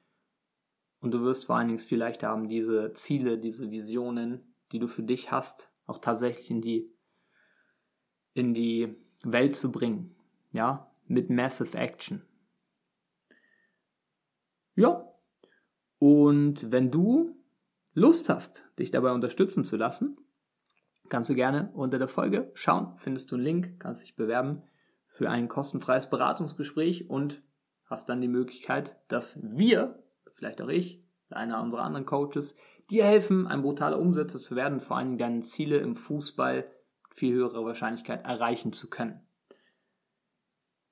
Und 1.03 1.11
du 1.11 1.23
wirst 1.23 1.47
vor 1.47 1.57
allen 1.57 1.67
Dingen 1.67 1.81
viel 1.81 1.99
leichter 1.99 2.29
haben, 2.29 2.49
diese 2.49 2.95
Ziele, 2.95 3.37
diese 3.37 3.73
Visionen, 3.73 4.55
die 4.71 4.79
du 4.79 4.87
für 4.87 5.03
dich 5.03 5.33
hast, 5.33 5.69
auch 5.85 5.99
tatsächlich 5.99 6.49
in 6.49 6.63
die, 6.63 6.95
in 8.35 8.55
die 8.55 8.95
Welt 9.25 9.57
zu 9.57 9.73
bringen. 9.73 10.15
Ja, 10.53 10.95
mit 11.09 11.29
Massive 11.29 11.77
Action. 11.77 12.23
Ja. 14.77 15.13
Und 15.99 16.71
wenn 16.71 16.93
du 16.93 17.37
Lust 17.95 18.29
hast, 18.29 18.65
dich 18.79 18.93
dabei 18.93 19.11
unterstützen 19.11 19.65
zu 19.65 19.77
lassen, 19.77 20.17
kannst 21.09 21.29
du 21.29 21.35
gerne 21.35 21.73
unter 21.75 21.99
der 21.99 22.09
Folge 22.09 22.53
schauen, 22.55 22.95
findest 22.99 23.33
du 23.33 23.35
einen 23.35 23.45
Link, 23.45 23.81
kannst 23.81 24.03
dich 24.03 24.15
bewerben 24.15 24.63
für 25.09 25.29
ein 25.29 25.49
kostenfreies 25.49 26.09
Beratungsgespräch 26.09 27.11
und 27.11 27.43
hast 27.87 28.09
dann 28.09 28.21
die 28.21 28.29
Möglichkeit, 28.29 28.97
dass 29.09 29.41
wir 29.43 30.02
vielleicht 30.43 30.61
auch 30.61 30.69
ich, 30.69 31.01
einer 31.31 31.63
unserer 31.63 31.85
anderen 31.85 32.05
Coaches, 32.05 32.57
dir 32.91 33.05
helfen, 33.05 33.47
ein 33.47 33.63
brutaler 33.63 34.01
Umsetzer 34.01 34.41
zu 34.41 34.57
werden, 34.57 34.81
vor 34.81 34.97
allem 34.97 35.17
deine 35.17 35.43
Ziele 35.43 35.77
im 35.77 35.95
Fußball 35.95 36.57
mit 36.57 37.15
viel 37.15 37.35
höherer 37.35 37.65
Wahrscheinlichkeit 37.65 38.25
erreichen 38.25 38.73
zu 38.73 38.91
können. 38.91 39.21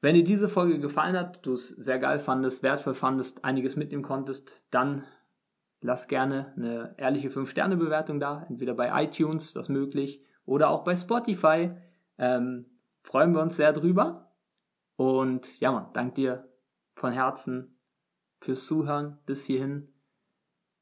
Wenn 0.00 0.14
dir 0.14 0.22
diese 0.22 0.48
Folge 0.48 0.78
gefallen 0.78 1.16
hat, 1.16 1.44
du 1.44 1.52
es 1.52 1.68
sehr 1.68 1.98
geil 1.98 2.20
fandest, 2.20 2.62
wertvoll 2.62 2.94
fandest, 2.94 3.44
einiges 3.44 3.74
mitnehmen 3.74 4.04
konntest, 4.04 4.64
dann 4.70 5.04
lass 5.80 6.06
gerne 6.06 6.52
eine 6.56 6.94
ehrliche 6.96 7.28
5-Sterne-Bewertung 7.28 8.20
da, 8.20 8.46
entweder 8.48 8.74
bei 8.74 9.02
iTunes, 9.02 9.52
das 9.52 9.68
möglich, 9.68 10.24
oder 10.46 10.70
auch 10.70 10.84
bei 10.84 10.94
Spotify. 10.94 11.72
Ähm, 12.18 12.66
freuen 13.02 13.34
wir 13.34 13.42
uns 13.42 13.56
sehr 13.56 13.72
drüber. 13.72 14.32
Und 14.94 15.60
ja, 15.60 15.72
man, 15.72 15.92
dank 15.92 16.14
dir 16.14 16.48
von 16.94 17.12
Herzen 17.12 17.79
fürs 18.40 18.66
Zuhören 18.66 19.18
bis 19.26 19.44
hierhin. 19.44 19.88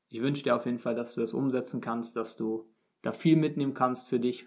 Ich 0.09 0.23
wünsche 0.23 0.42
dir 0.42 0.57
auf 0.57 0.64
jeden 0.64 0.79
Fall, 0.79 0.94
dass 0.94 1.14
du 1.14 1.21
das 1.21 1.35
umsetzen 1.35 1.81
kannst, 1.81 2.16
dass 2.16 2.37
du 2.37 2.64
da 3.03 3.12
viel 3.12 3.37
mitnehmen 3.37 3.75
kannst 3.75 4.09
für 4.09 4.21
dich. 4.21 4.47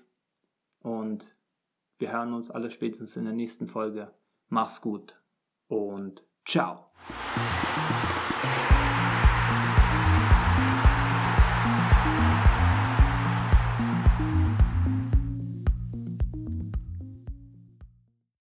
Und 0.80 1.32
wir 2.00 2.12
hören 2.12 2.34
uns 2.34 2.50
alle 2.50 2.72
spätestens 2.72 3.16
in 3.16 3.26
der 3.26 3.34
nächsten 3.34 3.68
Folge. 3.68 4.12
Mach's 4.50 4.82
gut 4.82 5.22
und 5.68 6.24
ciao. 6.46 6.88